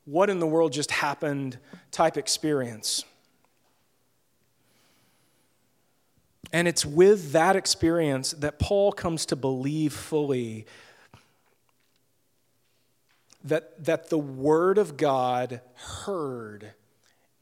what 0.05 0.29
in 0.29 0.39
the 0.39 0.47
world 0.47 0.71
just 0.71 0.91
happened 0.91 1.57
type 1.91 2.17
experience. 2.17 3.03
And 6.53 6.67
it's 6.67 6.85
with 6.85 7.31
that 7.31 7.55
experience 7.55 8.31
that 8.33 8.59
Paul 8.59 8.91
comes 8.91 9.25
to 9.27 9.35
believe 9.35 9.93
fully 9.93 10.65
that, 13.45 13.83
that 13.85 14.09
the 14.09 14.17
Word 14.17 14.77
of 14.77 14.97
God 14.97 15.61
heard 15.75 16.73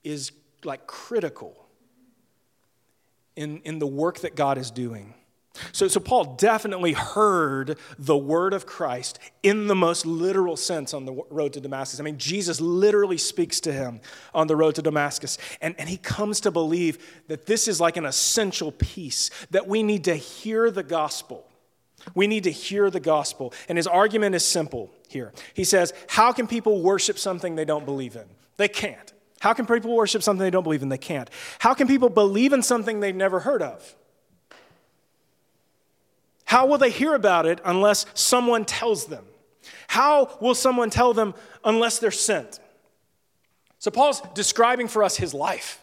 is 0.04 0.32
like 0.64 0.86
critical 0.86 1.68
in, 3.36 3.62
in 3.62 3.80
the 3.80 3.88
work 3.88 4.20
that 4.20 4.36
God 4.36 4.58
is 4.58 4.70
doing. 4.70 5.14
So, 5.72 5.88
so 5.88 6.00
Paul 6.00 6.36
definitely 6.36 6.94
heard 6.94 7.78
the 8.00 8.18
word 8.18 8.54
of 8.54 8.66
Christ 8.66 9.20
in 9.44 9.68
the 9.68 9.76
most 9.76 10.06
literal 10.06 10.58
sense 10.58 10.94
on 10.94 11.06
the 11.06 11.14
road 11.30 11.54
to 11.54 11.62
Damascus. 11.62 12.00
I 12.00 12.04
mean, 12.04 12.18
Jesus 12.18 12.60
literally 12.60 13.20
speaks 13.20 13.60
to 13.62 13.72
him 13.72 14.02
on 14.34 14.48
the 14.48 14.56
road 14.56 14.76
to 14.76 14.82
Damascus. 14.82 15.38
And, 15.62 15.76
and 15.78 15.88
he 15.88 15.98
comes 15.98 16.42
to 16.42 16.52
believe 16.52 17.22
that 17.28 17.46
this 17.46 17.68
is 17.68 17.80
like 17.80 17.98
an 17.98 18.06
essential 18.06 18.72
piece, 18.72 19.30
that 19.52 19.68
we 19.68 19.84
need 19.84 20.06
to 20.06 20.16
hear 20.16 20.72
the 20.72 20.84
gospel. 20.84 21.48
We 22.16 22.26
need 22.26 22.44
to 22.46 22.52
hear 22.52 22.90
the 22.90 23.00
gospel. 23.00 23.54
And 23.70 23.78
his 23.78 23.88
argument 23.88 24.36
is 24.36 24.44
simple 24.44 24.92
here. 25.08 25.34
He 25.54 25.64
says, 25.64 25.94
How 26.10 26.34
can 26.34 26.48
people 26.48 26.82
worship 26.82 27.20
something 27.20 27.56
they 27.56 27.66
don't 27.66 27.86
believe 27.86 28.16
in? 28.16 28.26
They 28.58 28.68
can't. 28.68 29.14
How 29.40 29.54
can 29.54 29.66
people 29.66 29.96
worship 29.96 30.24
something 30.24 30.44
they 30.44 30.50
don't 30.50 30.64
believe 30.64 30.82
in? 30.82 30.90
They 30.90 30.98
can't. 30.98 31.30
How 31.60 31.74
can 31.74 31.88
people 31.88 32.10
believe 32.10 32.54
in 32.54 32.64
something 32.64 33.00
they've 33.00 33.16
never 33.16 33.42
heard 33.42 33.62
of? 33.62 33.96
How 36.54 36.68
will 36.68 36.78
they 36.78 36.92
hear 36.92 37.16
about 37.16 37.48
it 37.48 37.60
unless 37.66 38.06
someone 38.14 38.64
tells 38.64 39.08
them? 39.08 39.26
How 39.88 40.38
will 40.40 40.54
someone 40.54 40.92
tell 40.92 41.12
them 41.12 41.34
unless 41.66 41.98
they're 41.98 42.12
sent? 42.12 42.60
So, 43.80 43.90
Paul's 43.90 44.22
describing 44.36 44.88
for 44.88 45.04
us 45.04 45.18
his 45.18 45.34
life. 45.34 45.82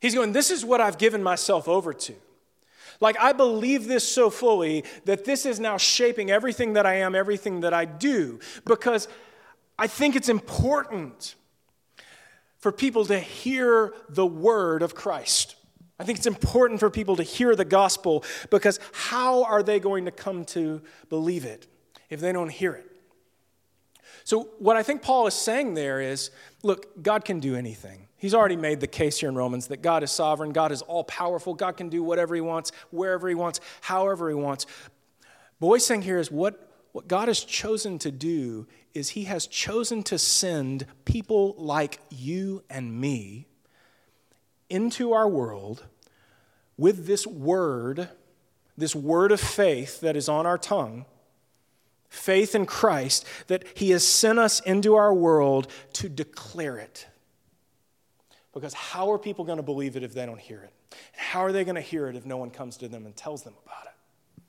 He's 0.00 0.14
going, 0.14 0.32
This 0.32 0.52
is 0.52 0.64
what 0.64 0.80
I've 0.80 0.98
given 0.98 1.20
myself 1.20 1.66
over 1.66 1.92
to. 1.92 2.14
Like, 3.00 3.18
I 3.18 3.32
believe 3.32 3.88
this 3.88 4.06
so 4.06 4.30
fully 4.30 4.84
that 5.04 5.24
this 5.24 5.44
is 5.44 5.58
now 5.58 5.76
shaping 5.76 6.30
everything 6.30 6.74
that 6.74 6.86
I 6.86 6.98
am, 6.98 7.16
everything 7.16 7.62
that 7.62 7.74
I 7.74 7.84
do, 7.84 8.38
because 8.64 9.08
I 9.80 9.88
think 9.88 10.14
it's 10.14 10.28
important 10.28 11.34
for 12.58 12.70
people 12.70 13.04
to 13.06 13.18
hear 13.18 13.92
the 14.08 14.26
word 14.26 14.82
of 14.82 14.94
Christ. 14.94 15.56
I 15.98 16.04
think 16.04 16.18
it's 16.18 16.26
important 16.26 16.78
for 16.80 16.90
people 16.90 17.16
to 17.16 17.22
hear 17.22 17.56
the 17.56 17.64
gospel 17.64 18.24
because 18.50 18.78
how 18.92 19.44
are 19.44 19.62
they 19.62 19.80
going 19.80 20.04
to 20.04 20.10
come 20.12 20.44
to 20.46 20.80
believe 21.08 21.44
it 21.44 21.66
if 22.08 22.20
they 22.20 22.32
don't 22.32 22.50
hear 22.50 22.72
it? 22.72 22.86
So, 24.24 24.50
what 24.58 24.76
I 24.76 24.82
think 24.82 25.02
Paul 25.02 25.26
is 25.26 25.34
saying 25.34 25.74
there 25.74 26.00
is 26.00 26.30
look, 26.62 27.02
God 27.02 27.24
can 27.24 27.40
do 27.40 27.56
anything. 27.56 28.08
He's 28.16 28.34
already 28.34 28.56
made 28.56 28.80
the 28.80 28.86
case 28.86 29.18
here 29.18 29.28
in 29.28 29.34
Romans 29.34 29.68
that 29.68 29.80
God 29.80 30.02
is 30.02 30.10
sovereign, 30.10 30.52
God 30.52 30.70
is 30.70 30.82
all 30.82 31.04
powerful, 31.04 31.54
God 31.54 31.76
can 31.76 31.88
do 31.88 32.02
whatever 32.02 32.34
He 32.34 32.40
wants, 32.40 32.70
wherever 32.90 33.28
He 33.28 33.34
wants, 33.34 33.60
however 33.80 34.28
He 34.28 34.34
wants. 34.34 34.66
But 35.58 35.68
what 35.68 35.74
He's 35.76 35.86
saying 35.86 36.02
here 36.02 36.18
is 36.18 36.30
what, 36.30 36.70
what 36.92 37.08
God 37.08 37.28
has 37.28 37.42
chosen 37.42 37.98
to 38.00 38.10
do 38.10 38.66
is 38.92 39.10
He 39.10 39.24
has 39.24 39.46
chosen 39.46 40.02
to 40.04 40.18
send 40.18 40.84
people 41.04 41.54
like 41.56 42.00
you 42.10 42.62
and 42.68 43.00
me 43.00 43.46
into 44.70 45.12
our 45.12 45.28
world 45.28 45.84
with 46.76 47.06
this 47.06 47.26
word, 47.26 48.08
this 48.76 48.94
word 48.94 49.32
of 49.32 49.40
faith 49.40 50.00
that 50.00 50.16
is 50.16 50.28
on 50.28 50.46
our 50.46 50.58
tongue, 50.58 51.04
faith 52.08 52.54
in 52.54 52.66
Christ, 52.66 53.26
that 53.48 53.64
He 53.74 53.90
has 53.90 54.06
sent 54.06 54.38
us 54.38 54.60
into 54.60 54.94
our 54.94 55.12
world 55.12 55.68
to 55.94 56.08
declare 56.08 56.78
it. 56.78 57.06
Because 58.54 58.74
how 58.74 59.12
are 59.12 59.18
people 59.18 59.44
going 59.44 59.58
to 59.58 59.62
believe 59.62 59.96
it 59.96 60.02
if 60.02 60.14
they 60.14 60.26
don't 60.26 60.40
hear 60.40 60.62
it? 60.62 60.72
And 60.90 61.20
how 61.20 61.44
are 61.44 61.52
they 61.52 61.64
going 61.64 61.74
to 61.74 61.80
hear 61.80 62.08
it 62.08 62.16
if 62.16 62.24
no 62.24 62.36
one 62.36 62.50
comes 62.50 62.76
to 62.78 62.88
them 62.88 63.06
and 63.06 63.14
tells 63.14 63.42
them 63.42 63.54
about 63.64 63.84
it? 63.84 64.42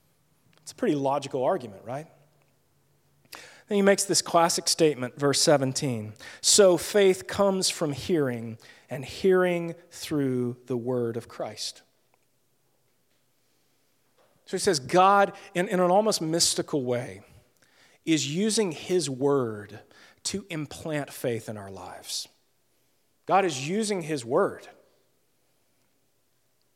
It's 0.61 0.71
a 0.71 0.75
pretty 0.75 0.95
logical 0.95 1.43
argument, 1.43 1.81
right? 1.85 2.07
He 3.69 3.83
makes 3.83 4.03
this 4.03 4.21
classic 4.21 4.67
statement, 4.67 5.19
verse 5.19 5.39
17. 5.41 6.13
So 6.41 6.75
faith 6.75 7.27
comes 7.27 7.69
from 7.69 7.93
hearing, 7.93 8.57
and 8.89 9.05
hearing 9.05 9.75
through 9.91 10.57
the 10.65 10.77
word 10.77 11.17
of 11.17 11.27
Christ. 11.27 11.83
So 14.45 14.57
he 14.57 14.61
says, 14.61 14.79
God, 14.79 15.33
in, 15.53 15.67
in 15.67 15.79
an 15.79 15.91
almost 15.91 16.21
mystical 16.21 16.83
way, 16.83 17.21
is 18.05 18.33
using 18.33 18.71
his 18.71 19.07
word 19.07 19.79
to 20.23 20.45
implant 20.49 21.13
faith 21.13 21.47
in 21.47 21.55
our 21.55 21.69
lives. 21.69 22.27
God 23.27 23.45
is 23.45 23.69
using 23.69 24.01
his 24.01 24.25
word 24.25 24.67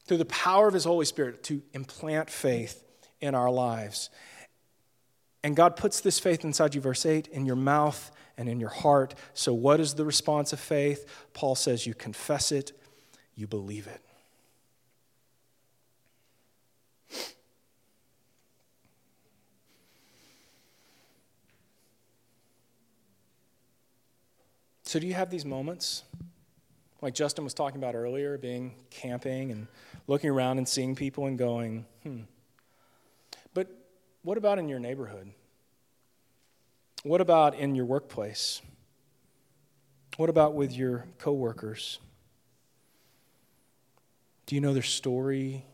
through 0.06 0.18
the 0.18 0.26
power 0.26 0.68
of 0.68 0.74
his 0.76 0.84
Holy 0.84 1.06
Spirit 1.06 1.42
to 1.46 1.64
implant 1.74 2.30
faith 2.30 2.84
in 3.20 3.34
our 3.34 3.50
lives. 3.50 4.12
And 5.44 5.56
God 5.56 5.76
puts 5.76 6.00
this 6.00 6.20
faith 6.20 6.46
inside 6.46 6.74
you, 6.74 6.82
verse 6.82 7.06
8, 7.06 7.28
in 7.28 7.46
your 7.46 7.58
mouth 7.58 8.12
and 8.38 8.48
in 8.48 8.60
your 8.60 8.70
heart. 8.70 9.14
So, 9.34 9.54
what 9.54 9.80
is 9.80 9.96
the 9.96 10.06
response 10.06 10.54
of 10.54 10.60
faith? 10.60 11.06
Paul 11.34 11.56
says, 11.56 11.86
You 11.86 11.94
confess 11.94 12.52
it, 12.52 12.72
you 13.36 13.46
believe 13.46 13.88
it. 13.88 14.02
So, 24.84 25.00
do 25.00 25.08
you 25.08 25.16
have 25.16 25.30
these 25.30 25.44
moments? 25.44 26.04
Like 27.02 27.14
Justin 27.14 27.44
was 27.44 27.54
talking 27.54 27.82
about 27.82 27.96
earlier, 27.96 28.38
being 28.38 28.76
camping 28.90 29.52
and 29.52 29.68
looking 30.08 30.30
around 30.30 30.58
and 30.58 30.68
seeing 30.68 30.96
people 30.96 31.26
and 31.26 31.38
going, 31.38 31.86
hmm, 32.04 32.22
what 34.24 34.38
about 34.38 34.60
in 34.60 34.68
your 34.68 34.80
neighborhood? 34.80 35.32
What 37.04 37.22
about 37.22 37.56
in 37.56 37.76
your 37.76 37.86
workplace? 37.86 38.62
What 40.18 40.30
about 40.30 40.54
with 40.54 40.72
your 40.72 41.06
coworkers? 41.20 42.00
Do 44.46 44.56
you 44.56 44.62
know 44.62 44.74
their 44.74 44.84
story? 44.84 45.66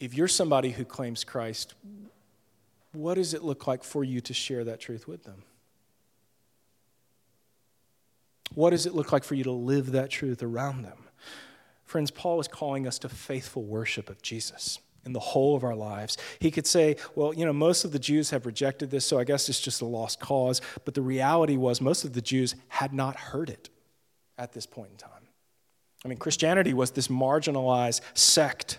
if 0.00 0.14
you're 0.14 0.28
somebody 0.28 0.70
who 0.70 0.84
claims 0.84 1.24
Christ, 1.24 1.74
what 2.92 3.14
does 3.14 3.34
it 3.34 3.42
look 3.42 3.66
like 3.66 3.82
for 3.82 4.04
you 4.04 4.20
to 4.22 4.34
share 4.34 4.64
that 4.64 4.80
truth 4.80 5.08
with 5.08 5.24
them? 5.24 5.42
What 8.54 8.70
does 8.70 8.86
it 8.86 8.94
look 8.94 9.12
like 9.12 9.24
for 9.24 9.34
you 9.34 9.44
to 9.44 9.52
live 9.52 9.92
that 9.92 10.10
truth 10.10 10.42
around 10.42 10.82
them? 10.82 10.98
Friends, 11.84 12.10
Paul 12.10 12.40
is 12.40 12.48
calling 12.48 12.86
us 12.86 12.98
to 13.00 13.08
faithful 13.08 13.64
worship 13.64 14.08
of 14.08 14.22
Jesus 14.22 14.78
in 15.08 15.12
the 15.12 15.20
whole 15.20 15.56
of 15.56 15.64
our 15.64 15.74
lives. 15.74 16.16
He 16.38 16.52
could 16.52 16.66
say, 16.66 16.96
well, 17.16 17.34
you 17.34 17.44
know, 17.44 17.52
most 17.52 17.84
of 17.84 17.90
the 17.90 17.98
Jews 17.98 18.30
have 18.30 18.46
rejected 18.46 18.90
this, 18.90 19.04
so 19.04 19.18
I 19.18 19.24
guess 19.24 19.48
it's 19.48 19.60
just 19.60 19.80
a 19.80 19.86
lost 19.86 20.20
cause. 20.20 20.60
But 20.84 20.94
the 20.94 21.02
reality 21.02 21.56
was, 21.56 21.80
most 21.80 22.04
of 22.04 22.12
the 22.12 22.22
Jews 22.22 22.54
had 22.68 22.92
not 22.92 23.16
heard 23.16 23.50
it 23.50 23.70
at 24.36 24.52
this 24.52 24.66
point 24.66 24.90
in 24.92 24.96
time. 24.98 25.10
I 26.04 26.08
mean, 26.08 26.18
Christianity 26.18 26.74
was 26.74 26.92
this 26.92 27.08
marginalized 27.08 28.02
sect, 28.14 28.78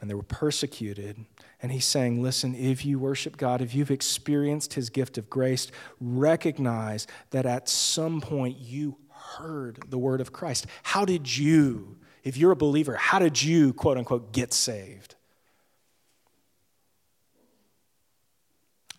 and 0.00 0.08
they 0.08 0.14
were 0.14 0.22
persecuted. 0.22 1.26
And 1.62 1.70
he's 1.70 1.84
saying, 1.84 2.22
listen, 2.22 2.54
if 2.54 2.86
you 2.86 2.98
worship 2.98 3.36
God, 3.36 3.60
if 3.60 3.74
you've 3.74 3.90
experienced 3.90 4.72
his 4.72 4.88
gift 4.88 5.18
of 5.18 5.28
grace, 5.28 5.70
recognize 6.00 7.06
that 7.30 7.44
at 7.44 7.68
some 7.68 8.22
point 8.22 8.56
you 8.58 8.96
heard 9.10 9.84
the 9.90 9.98
word 9.98 10.22
of 10.22 10.32
Christ. 10.32 10.66
How 10.82 11.04
did 11.04 11.36
you, 11.36 11.98
if 12.22 12.36
you're 12.36 12.52
a 12.52 12.56
believer, 12.56 12.94
how 12.94 13.18
did 13.18 13.42
you, 13.42 13.72
quote 13.72 13.98
unquote, 13.98 14.32
get 14.32 14.52
saved? 14.52 15.14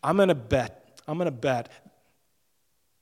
I'm 0.03 0.15
going 0.15 0.29
to 0.29 0.36
bet, 0.36 1.01
I'm 1.07 1.17
going 1.17 1.25
to 1.25 1.31
bet 1.31 1.69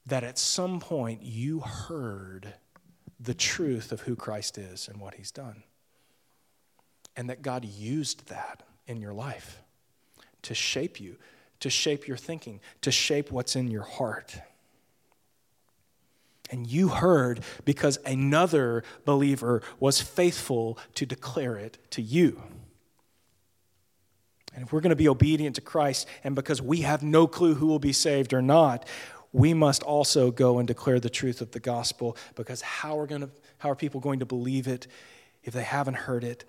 that 0.06 0.24
at 0.24 0.38
some 0.38 0.80
point 0.80 1.22
you 1.24 1.60
heard 1.60 2.54
the 3.20 3.34
truth 3.34 3.92
of 3.92 4.02
who 4.02 4.16
Christ 4.16 4.58
is 4.58 4.88
and 4.88 5.00
what 5.00 5.16
he's 5.16 5.32
done. 5.32 5.64
And 7.16 7.30
that 7.30 7.42
God 7.42 7.66
used 7.66 8.28
that 8.30 8.64
in 8.88 9.02
your 9.02 9.14
life 9.14 9.62
to 10.44 10.54
shape 10.54 11.00
you, 11.00 11.18
to 11.60 11.70
shape 11.70 12.08
your 12.08 12.18
thinking, 12.18 12.62
to 12.82 12.92
shape 12.92 13.32
what's 13.32 13.56
in 13.56 13.70
your 13.70 13.84
heart. 13.84 14.38
And 16.50 16.66
you 16.68 16.90
heard 16.90 17.42
because 17.64 17.98
another 18.06 18.84
believer 19.06 19.62
was 19.80 20.02
faithful 20.02 20.78
to 20.96 21.06
declare 21.06 21.56
it 21.58 21.78
to 21.92 22.02
you. 22.02 22.42
And 24.54 24.64
if 24.64 24.74
we're 24.74 24.82
going 24.82 24.90
to 24.90 24.96
be 24.96 25.08
obedient 25.08 25.56
to 25.56 25.62
Christ, 25.62 26.08
and 26.24 26.36
because 26.36 26.62
we 26.62 26.82
have 26.82 27.04
no 27.04 27.28
clue 27.28 27.54
who 27.54 27.68
will 27.68 27.80
be 27.80 27.94
saved 27.94 28.34
or 28.34 28.42
not, 28.42 28.88
we 29.32 29.54
must 29.54 29.84
also 29.84 30.32
go 30.32 30.58
and 30.58 30.68
declare 30.68 31.00
the 31.00 31.10
truth 31.10 31.40
of 31.40 31.52
the 31.52 31.60
gospel 31.60 32.18
because 32.36 32.62
how 32.62 32.98
are, 32.98 33.06
going 33.06 33.22
to, 33.22 33.30
how 33.60 33.70
are 33.70 33.76
people 33.76 34.00
going 34.00 34.20
to 34.20 34.26
believe 34.26 34.68
it 34.68 34.88
if 35.44 35.54
they 35.54 35.64
haven't 35.64 35.94
heard 35.94 36.24
it? 36.24 36.46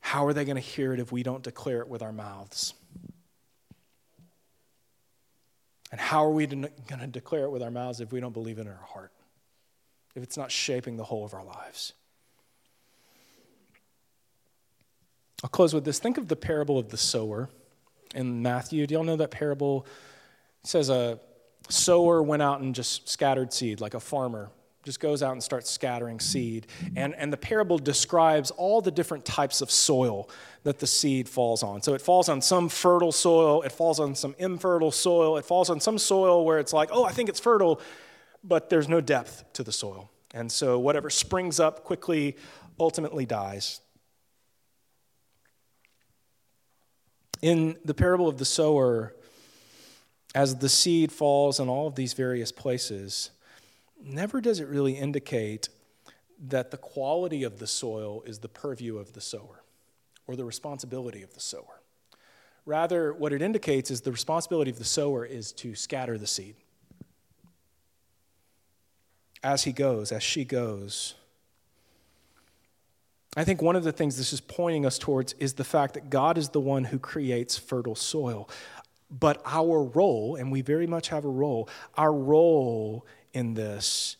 How 0.00 0.26
are 0.26 0.32
they 0.32 0.44
going 0.44 0.56
to 0.56 0.62
hear 0.62 0.92
it 0.92 1.00
if 1.00 1.12
we 1.12 1.22
don't 1.22 1.42
declare 1.42 1.80
it 1.80 1.88
with 1.88 2.02
our 2.02 2.12
mouths? 2.12 2.74
And 5.92 6.00
how 6.00 6.24
are 6.24 6.30
we 6.30 6.46
going 6.46 6.70
to 7.00 7.06
declare 7.06 7.44
it 7.44 7.50
with 7.50 7.62
our 7.62 7.70
mouths 7.70 8.00
if 8.00 8.12
we 8.12 8.20
don't 8.20 8.32
believe 8.32 8.58
it 8.58 8.62
in 8.62 8.68
our 8.68 8.74
heart? 8.74 9.12
If 10.14 10.22
it's 10.22 10.36
not 10.36 10.50
shaping 10.50 10.96
the 10.96 11.04
whole 11.04 11.24
of 11.24 11.34
our 11.34 11.44
lives? 11.44 11.92
I'll 15.42 15.50
close 15.50 15.72
with 15.72 15.84
this. 15.84 15.98
Think 15.98 16.18
of 16.18 16.28
the 16.28 16.36
parable 16.36 16.78
of 16.78 16.90
the 16.90 16.96
sower 16.96 17.48
in 18.14 18.42
Matthew. 18.42 18.86
Do 18.86 18.94
y'all 18.94 19.04
know 19.04 19.16
that 19.16 19.30
parable? 19.30 19.86
It 20.62 20.68
says 20.68 20.90
a 20.90 21.18
sower 21.68 22.22
went 22.22 22.42
out 22.42 22.60
and 22.60 22.74
just 22.74 23.08
scattered 23.08 23.52
seed, 23.52 23.80
like 23.80 23.94
a 23.94 24.00
farmer 24.00 24.50
just 24.82 25.00
goes 25.00 25.22
out 25.22 25.32
and 25.32 25.42
starts 25.42 25.70
scattering 25.70 26.20
seed. 26.20 26.66
And, 26.96 27.14
and 27.14 27.32
the 27.32 27.36
parable 27.36 27.78
describes 27.78 28.50
all 28.50 28.80
the 28.80 28.90
different 28.90 29.24
types 29.24 29.60
of 29.60 29.70
soil 29.70 30.28
that 30.62 30.78
the 30.78 30.86
seed 30.86 31.28
falls 31.28 31.62
on. 31.62 31.82
So 31.82 31.94
it 31.94 32.00
falls 32.00 32.28
on 32.28 32.40
some 32.40 32.68
fertile 32.68 33.12
soil, 33.12 33.62
it 33.62 33.72
falls 33.72 34.00
on 34.00 34.14
some 34.14 34.34
infertile 34.38 34.90
soil, 34.90 35.36
it 35.36 35.44
falls 35.44 35.68
on 35.68 35.80
some 35.80 35.98
soil 35.98 36.44
where 36.44 36.58
it's 36.58 36.72
like, 36.72 36.88
oh, 36.92 37.04
I 37.04 37.12
think 37.12 37.28
it's 37.28 37.40
fertile, 37.40 37.80
but 38.42 38.70
there's 38.70 38.88
no 38.88 39.00
depth 39.00 39.44
to 39.54 39.62
the 39.62 39.72
soil. 39.72 40.10
And 40.32 40.50
so 40.50 40.78
whatever 40.78 41.10
springs 41.10 41.60
up 41.60 41.84
quickly 41.84 42.36
ultimately 42.78 43.26
dies. 43.26 43.80
In 47.42 47.76
the 47.84 47.94
parable 47.94 48.28
of 48.28 48.38
the 48.38 48.44
sower, 48.44 49.14
as 50.34 50.56
the 50.56 50.68
seed 50.68 51.10
falls 51.10 51.58
in 51.58 51.68
all 51.68 51.86
of 51.86 51.94
these 51.94 52.12
various 52.12 52.52
places, 52.52 53.30
never 54.04 54.40
does 54.40 54.60
it 54.60 54.68
really 54.68 54.94
indicate 54.94 55.68
that 56.48 56.70
the 56.70 56.76
quality 56.76 57.42
of 57.42 57.58
the 57.58 57.66
soil 57.66 58.22
is 58.26 58.38
the 58.38 58.48
purview 58.48 58.96
of 58.96 59.12
the 59.12 59.20
sower 59.20 59.62
or 60.26 60.36
the 60.36 60.44
responsibility 60.44 61.22
of 61.22 61.34
the 61.34 61.40
sower. 61.40 61.80
Rather, 62.64 63.12
what 63.12 63.32
it 63.32 63.42
indicates 63.42 63.90
is 63.90 64.02
the 64.02 64.12
responsibility 64.12 64.70
of 64.70 64.78
the 64.78 64.84
sower 64.84 65.24
is 65.24 65.52
to 65.52 65.74
scatter 65.74 66.16
the 66.16 66.26
seed. 66.26 66.54
As 69.42 69.64
he 69.64 69.72
goes, 69.72 70.12
as 70.12 70.22
she 70.22 70.44
goes. 70.44 71.14
I 73.36 73.44
think 73.44 73.62
one 73.62 73.76
of 73.76 73.84
the 73.84 73.92
things 73.92 74.16
this 74.16 74.32
is 74.32 74.40
pointing 74.40 74.84
us 74.84 74.98
towards 74.98 75.32
is 75.34 75.54
the 75.54 75.64
fact 75.64 75.94
that 75.94 76.10
God 76.10 76.36
is 76.36 76.50
the 76.50 76.60
one 76.60 76.84
who 76.84 76.98
creates 76.98 77.56
fertile 77.56 77.94
soil. 77.94 78.48
But 79.10 79.40
our 79.44 79.82
role, 79.82 80.36
and 80.36 80.52
we 80.52 80.60
very 80.60 80.86
much 80.86 81.08
have 81.08 81.24
a 81.24 81.28
role, 81.28 81.68
our 81.96 82.12
role 82.12 83.06
in 83.32 83.54
this 83.54 84.16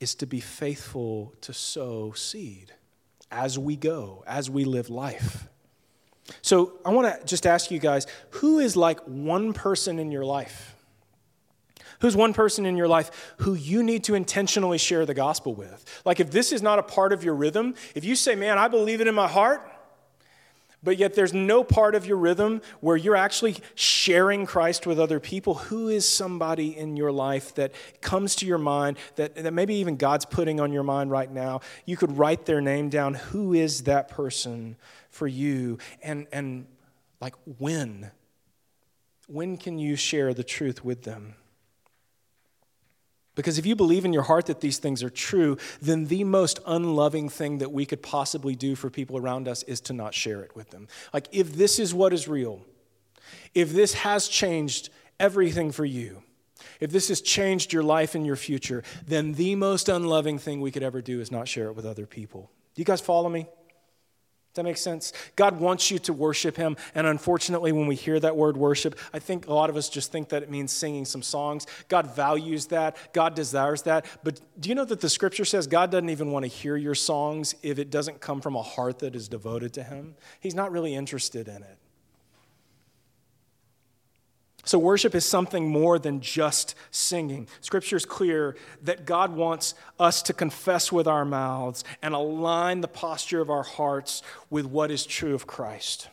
is 0.00 0.14
to 0.16 0.26
be 0.26 0.40
faithful 0.40 1.32
to 1.40 1.52
sow 1.52 2.12
seed 2.12 2.72
as 3.30 3.58
we 3.58 3.76
go, 3.76 4.24
as 4.26 4.48
we 4.48 4.64
live 4.64 4.88
life. 4.88 5.48
So 6.42 6.78
I 6.84 6.90
want 6.90 7.12
to 7.12 7.26
just 7.26 7.46
ask 7.46 7.70
you 7.70 7.78
guys 7.78 8.06
who 8.30 8.58
is 8.58 8.76
like 8.76 9.00
one 9.00 9.52
person 9.52 9.98
in 9.98 10.10
your 10.10 10.24
life? 10.24 10.74
Who's 12.00 12.14
one 12.14 12.32
person 12.32 12.64
in 12.64 12.76
your 12.76 12.86
life 12.86 13.34
who 13.38 13.54
you 13.54 13.82
need 13.82 14.04
to 14.04 14.14
intentionally 14.14 14.78
share 14.78 15.04
the 15.04 15.14
gospel 15.14 15.54
with? 15.54 15.84
Like, 16.04 16.20
if 16.20 16.30
this 16.30 16.52
is 16.52 16.62
not 16.62 16.78
a 16.78 16.82
part 16.82 17.12
of 17.12 17.24
your 17.24 17.34
rhythm, 17.34 17.74
if 17.94 18.04
you 18.04 18.14
say, 18.14 18.36
Man, 18.36 18.56
I 18.56 18.68
believe 18.68 19.00
it 19.00 19.08
in 19.08 19.14
my 19.14 19.26
heart, 19.26 19.68
but 20.82 20.96
yet 20.96 21.14
there's 21.14 21.34
no 21.34 21.64
part 21.64 21.94
of 21.94 22.06
your 22.06 22.16
rhythm 22.16 22.62
where 22.80 22.96
you're 22.96 23.16
actually 23.16 23.56
sharing 23.74 24.46
Christ 24.46 24.86
with 24.86 25.00
other 25.00 25.18
people. 25.18 25.54
Who 25.54 25.88
is 25.88 26.08
somebody 26.08 26.76
in 26.76 26.96
your 26.96 27.10
life 27.10 27.54
that 27.56 27.72
comes 28.00 28.36
to 28.36 28.46
your 28.46 28.58
mind 28.58 28.96
that, 29.16 29.34
that 29.34 29.52
maybe 29.52 29.74
even 29.76 29.96
God's 29.96 30.24
putting 30.24 30.60
on 30.60 30.72
your 30.72 30.84
mind 30.84 31.10
right 31.10 31.30
now? 31.30 31.60
You 31.84 31.96
could 31.96 32.16
write 32.16 32.46
their 32.46 32.60
name 32.60 32.90
down. 32.90 33.14
Who 33.14 33.54
is 33.54 33.84
that 33.84 34.08
person 34.08 34.76
for 35.10 35.26
you? 35.26 35.78
And, 36.02 36.28
and 36.32 36.66
like 37.20 37.34
when? 37.58 38.12
When 39.26 39.56
can 39.56 39.78
you 39.78 39.96
share 39.96 40.32
the 40.32 40.44
truth 40.44 40.84
with 40.84 41.02
them? 41.02 41.34
Because 43.38 43.56
if 43.56 43.64
you 43.64 43.76
believe 43.76 44.04
in 44.04 44.12
your 44.12 44.24
heart 44.24 44.46
that 44.46 44.60
these 44.60 44.78
things 44.78 45.00
are 45.00 45.10
true, 45.10 45.58
then 45.80 46.06
the 46.06 46.24
most 46.24 46.58
unloving 46.66 47.28
thing 47.28 47.58
that 47.58 47.70
we 47.70 47.86
could 47.86 48.02
possibly 48.02 48.56
do 48.56 48.74
for 48.74 48.90
people 48.90 49.16
around 49.16 49.46
us 49.46 49.62
is 49.62 49.80
to 49.82 49.92
not 49.92 50.12
share 50.12 50.42
it 50.42 50.56
with 50.56 50.70
them. 50.70 50.88
Like, 51.14 51.28
if 51.30 51.54
this 51.54 51.78
is 51.78 51.94
what 51.94 52.12
is 52.12 52.26
real, 52.26 52.62
if 53.54 53.70
this 53.70 53.94
has 53.94 54.26
changed 54.26 54.90
everything 55.20 55.70
for 55.70 55.84
you, 55.84 56.24
if 56.80 56.90
this 56.90 57.06
has 57.10 57.20
changed 57.20 57.72
your 57.72 57.84
life 57.84 58.16
and 58.16 58.26
your 58.26 58.34
future, 58.34 58.82
then 59.06 59.34
the 59.34 59.54
most 59.54 59.88
unloving 59.88 60.40
thing 60.40 60.60
we 60.60 60.72
could 60.72 60.82
ever 60.82 61.00
do 61.00 61.20
is 61.20 61.30
not 61.30 61.46
share 61.46 61.68
it 61.68 61.76
with 61.76 61.86
other 61.86 62.06
people. 62.06 62.50
Do 62.74 62.80
you 62.80 62.84
guys 62.84 63.00
follow 63.00 63.28
me? 63.28 63.46
That 64.58 64.64
make 64.64 64.76
sense? 64.76 65.12
God 65.36 65.58
wants 65.58 65.90
you 65.90 65.98
to 66.00 66.12
worship 66.12 66.56
Him. 66.56 66.76
And 66.94 67.06
unfortunately, 67.06 67.72
when 67.72 67.86
we 67.86 67.94
hear 67.94 68.20
that 68.20 68.36
word 68.36 68.56
worship, 68.56 68.98
I 69.12 69.18
think 69.18 69.46
a 69.46 69.54
lot 69.54 69.70
of 69.70 69.76
us 69.76 69.88
just 69.88 70.12
think 70.12 70.28
that 70.28 70.42
it 70.42 70.50
means 70.50 70.72
singing 70.72 71.04
some 71.04 71.22
songs. 71.22 71.66
God 71.88 72.14
values 72.14 72.66
that, 72.66 72.96
God 73.12 73.34
desires 73.34 73.82
that. 73.82 74.04
But 74.22 74.40
do 74.60 74.68
you 74.68 74.74
know 74.74 74.84
that 74.84 75.00
the 75.00 75.08
scripture 75.08 75.44
says 75.44 75.66
God 75.66 75.90
doesn't 75.90 76.10
even 76.10 76.30
want 76.30 76.44
to 76.44 76.48
hear 76.48 76.76
your 76.76 76.94
songs 76.94 77.54
if 77.62 77.78
it 77.78 77.90
doesn't 77.90 78.20
come 78.20 78.40
from 78.40 78.56
a 78.56 78.62
heart 78.62 78.98
that 78.98 79.16
is 79.16 79.28
devoted 79.28 79.72
to 79.74 79.82
Him? 79.82 80.14
He's 80.40 80.54
not 80.54 80.72
really 80.72 80.94
interested 80.94 81.48
in 81.48 81.62
it. 81.62 81.78
So, 84.68 84.78
worship 84.78 85.14
is 85.14 85.24
something 85.24 85.66
more 85.66 85.98
than 85.98 86.20
just 86.20 86.74
singing. 86.90 87.48
Scripture 87.62 87.96
is 87.96 88.04
clear 88.04 88.54
that 88.82 89.06
God 89.06 89.34
wants 89.34 89.72
us 89.98 90.20
to 90.24 90.34
confess 90.34 90.92
with 90.92 91.08
our 91.08 91.24
mouths 91.24 91.84
and 92.02 92.12
align 92.12 92.82
the 92.82 92.86
posture 92.86 93.40
of 93.40 93.48
our 93.48 93.62
hearts 93.62 94.22
with 94.50 94.66
what 94.66 94.90
is 94.90 95.06
true 95.06 95.34
of 95.34 95.46
Christ. 95.46 96.10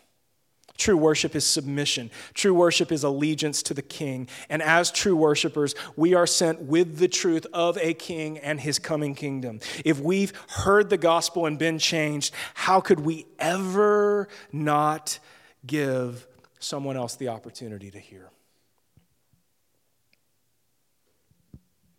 True 0.78 0.96
worship 0.96 1.36
is 1.36 1.46
submission. 1.46 2.10
True 2.34 2.54
worship 2.54 2.94
is 2.94 3.04
allegiance 3.04 3.62
to 3.63 3.74
the 3.74 3.82
king. 3.82 4.30
And 4.50 4.63
as 4.63 4.89
true 4.89 5.18
worshipers, 5.18 5.76
we 5.98 6.13
are 6.13 6.26
sent 6.26 6.62
with 6.62 6.98
the 6.98 7.10
truth 7.10 7.46
of 7.52 7.78
a 7.80 7.94
king 7.94 8.38
and 8.38 8.62
his 8.62 8.80
coming 8.80 9.15
kingdom. 9.15 9.60
If 9.84 10.00
we've 10.00 10.32
heard 10.48 10.89
the 10.89 10.98
gospel 10.98 11.46
and 11.46 11.60
been 11.60 11.78
changed, 11.78 12.34
how 12.54 12.80
could 12.80 13.02
we 13.02 13.26
ever 13.38 14.30
not 14.54 15.20
give 15.68 16.26
someone 16.60 16.96
else 16.96 17.15
the 17.15 17.28
opportunity 17.28 17.91
to 17.91 18.00
hear? 18.00 18.30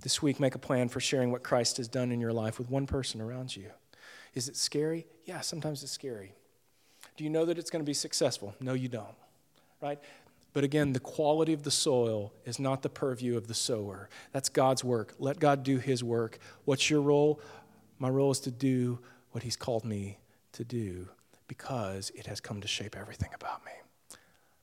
This 0.07 0.23
week, 0.23 0.39
make 0.39 0.55
a 0.55 0.59
plan 0.61 0.89
for 0.89 1.01
sharing 1.01 1.33
what 1.33 1.43
Christ 1.43 1.79
has 1.79 1.89
done 1.89 2.13
in 2.13 2.21
your 2.21 2.33
life 2.33 2.61
with 2.61 2.71
one 2.71 2.87
person 2.87 3.21
around 3.21 3.57
you. 3.57 3.73
Is 4.35 4.49
it 4.49 4.55
scary? 4.55 5.05
Yeah, 5.25 5.41
sometimes 5.41 5.83
it's 5.83 5.91
scary. 5.91 6.33
Do 7.17 7.25
you 7.25 7.31
know 7.31 7.45
that 7.45 7.59
it's 7.59 7.71
going 7.71 7.85
to 7.85 7.87
be 7.87 7.93
successful? 7.93 8.55
No, 8.61 8.75
you 8.75 8.87
don't. 8.87 9.17
Right? 9.83 9.99
But 10.53 10.63
again, 10.63 10.93
the 10.93 11.01
quality 11.01 11.53
of 11.53 11.65
the 11.65 11.73
soil 11.73 12.33
is 12.45 12.61
not 12.61 12.83
the 12.83 12.89
purview 12.89 13.37
of 13.37 13.49
the 13.49 13.55
sower. 13.55 14.09
That's 14.31 14.49
God's 14.49 14.85
work. 14.85 15.13
Let 15.19 15.41
God 15.41 15.65
do 15.65 15.79
his 15.79 16.05
work. 16.05 16.39
What's 16.67 16.89
your 16.89 17.01
role? 17.01 17.41
My 17.99 18.09
role 18.09 18.31
is 18.31 18.39
to 18.43 18.53
do 18.53 19.01
what 19.33 19.43
he's 19.43 19.57
called 19.57 19.85
me 19.85 20.21
to 20.53 20.63
do 20.63 21.09
because 21.49 22.13
it 22.15 22.29
has 22.29 22.41
come 22.41 22.61
to 22.61 22.69
shape 22.69 22.95
everything 22.97 23.31
about 23.35 23.65
me. 23.67 23.73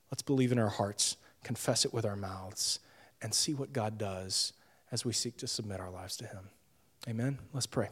Let's 0.09 0.21
believe 0.21 0.53
in 0.53 0.57
our 0.59 0.69
hearts, 0.69 1.17
confess 1.43 1.83
it 1.83 1.93
with 1.93 2.05
our 2.05 2.15
mouths, 2.15 2.79
and 3.21 3.33
see 3.33 3.53
what 3.53 3.73
God 3.73 3.97
does 3.97 4.53
as 4.93 5.03
we 5.03 5.11
seek 5.11 5.35
to 5.37 5.47
submit 5.47 5.79
our 5.79 5.89
lives 5.89 6.15
to 6.15 6.25
him. 6.25 6.49
Amen. 7.09 7.39
Let's 7.51 7.65
pray. 7.65 7.89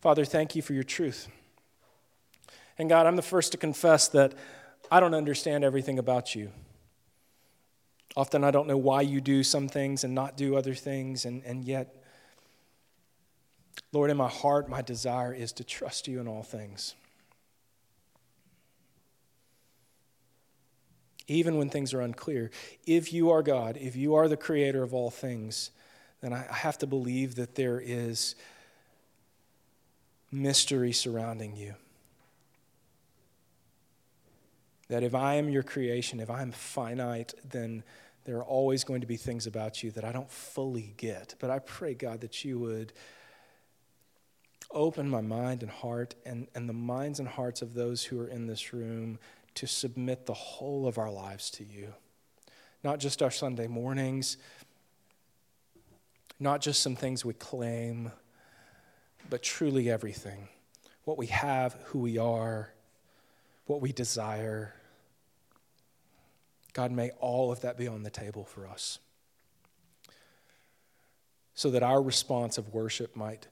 Father, 0.00 0.24
thank 0.24 0.54
you 0.54 0.62
for 0.62 0.72
your 0.72 0.84
truth. 0.84 1.26
And 2.78 2.88
God, 2.88 3.06
I'm 3.06 3.16
the 3.16 3.22
first 3.22 3.50
to 3.52 3.58
confess 3.58 4.06
that 4.08 4.32
I 4.88 5.00
don't 5.00 5.14
understand 5.14 5.64
everything 5.64 5.98
about 5.98 6.36
you. 6.36 6.52
Often 8.16 8.44
I 8.44 8.52
don't 8.52 8.68
know 8.68 8.76
why 8.76 9.00
you 9.00 9.20
do 9.20 9.42
some 9.42 9.68
things 9.68 10.04
and 10.04 10.14
not 10.14 10.36
do 10.36 10.54
other 10.54 10.74
things, 10.74 11.24
and, 11.24 11.42
and 11.44 11.64
yet, 11.64 11.96
Lord, 13.90 14.10
in 14.10 14.16
my 14.16 14.28
heart, 14.28 14.68
my 14.68 14.80
desire 14.80 15.34
is 15.34 15.50
to 15.54 15.64
trust 15.64 16.06
you 16.06 16.20
in 16.20 16.28
all 16.28 16.44
things. 16.44 16.94
Even 21.26 21.56
when 21.56 21.68
things 21.68 21.92
are 21.92 22.00
unclear. 22.00 22.50
If 22.86 23.12
you 23.12 23.30
are 23.30 23.42
God, 23.42 23.76
if 23.80 23.96
you 23.96 24.14
are 24.14 24.28
the 24.28 24.36
creator 24.36 24.82
of 24.82 24.94
all 24.94 25.10
things, 25.10 25.70
then 26.22 26.32
I 26.32 26.44
have 26.50 26.78
to 26.78 26.86
believe 26.86 27.34
that 27.34 27.56
there 27.56 27.80
is 27.84 28.36
mystery 30.30 30.92
surrounding 30.92 31.56
you. 31.56 31.74
That 34.88 35.02
if 35.02 35.14
I 35.14 35.34
am 35.34 35.48
your 35.48 35.62
creation, 35.62 36.20
if 36.20 36.30
I'm 36.30 36.52
finite, 36.52 37.34
then 37.48 37.82
there 38.24 38.36
are 38.36 38.44
always 38.44 38.84
going 38.84 39.00
to 39.00 39.06
be 39.06 39.16
things 39.16 39.46
about 39.46 39.82
you 39.82 39.90
that 39.92 40.04
I 40.04 40.12
don't 40.12 40.30
fully 40.30 40.94
get. 40.96 41.34
But 41.40 41.50
I 41.50 41.58
pray, 41.58 41.94
God, 41.94 42.20
that 42.20 42.44
you 42.44 42.58
would 42.60 42.92
open 44.70 45.08
my 45.08 45.20
mind 45.20 45.62
and 45.62 45.70
heart 45.70 46.14
and, 46.24 46.46
and 46.54 46.68
the 46.68 46.72
minds 46.72 47.18
and 47.18 47.28
hearts 47.28 47.62
of 47.62 47.74
those 47.74 48.04
who 48.04 48.20
are 48.20 48.28
in 48.28 48.46
this 48.46 48.72
room 48.72 49.18
to 49.54 49.66
submit 49.66 50.26
the 50.26 50.34
whole 50.34 50.86
of 50.86 50.98
our 50.98 51.10
lives 51.10 51.50
to 51.50 51.64
you. 51.64 51.92
Not 52.84 52.98
just 52.98 53.22
our 53.22 53.30
Sunday 53.30 53.66
mornings, 53.66 54.38
not 56.38 56.60
just 56.60 56.82
some 56.82 56.96
things 56.96 57.24
we 57.24 57.34
claim, 57.34 58.12
but 59.30 59.42
truly 59.42 59.90
everything. 59.90 60.48
What 61.04 61.18
we 61.18 61.26
have, 61.26 61.74
who 61.86 62.00
we 62.00 62.18
are, 62.18 62.72
what 63.66 63.80
we 63.80 63.92
desire. 63.92 64.74
God, 66.72 66.92
may 66.92 67.10
all 67.20 67.52
of 67.52 67.60
that 67.60 67.76
be 67.76 67.88
on 67.88 68.02
the 68.02 68.10
table 68.10 68.44
for 68.44 68.66
us 68.66 68.98
so 71.54 71.70
that 71.70 71.82
our 71.82 72.02
response 72.02 72.58
of 72.58 72.72
worship 72.72 73.14
might 73.14 73.46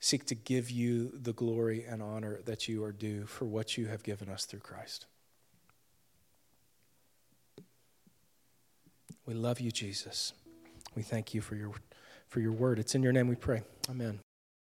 seek 0.00 0.24
to 0.26 0.34
give 0.34 0.70
you 0.70 1.12
the 1.14 1.32
glory 1.32 1.84
and 1.84 2.02
honor 2.02 2.40
that 2.46 2.68
you 2.68 2.82
are 2.84 2.92
due 2.92 3.26
for 3.26 3.44
what 3.44 3.76
you 3.76 3.86
have 3.86 4.02
given 4.02 4.28
us 4.28 4.46
through 4.46 4.60
Christ. 4.60 5.06
We 9.30 9.36
love 9.36 9.60
you, 9.60 9.70
Jesus. 9.70 10.32
We 10.96 11.02
thank 11.02 11.34
you 11.34 11.40
for 11.40 11.54
your, 11.54 11.70
for 12.26 12.40
your 12.40 12.50
word. 12.50 12.80
It's 12.80 12.96
in 12.96 13.02
your 13.04 13.12
name 13.12 13.28
we 13.28 13.36
pray. 13.36 13.62
Amen. 13.88 14.18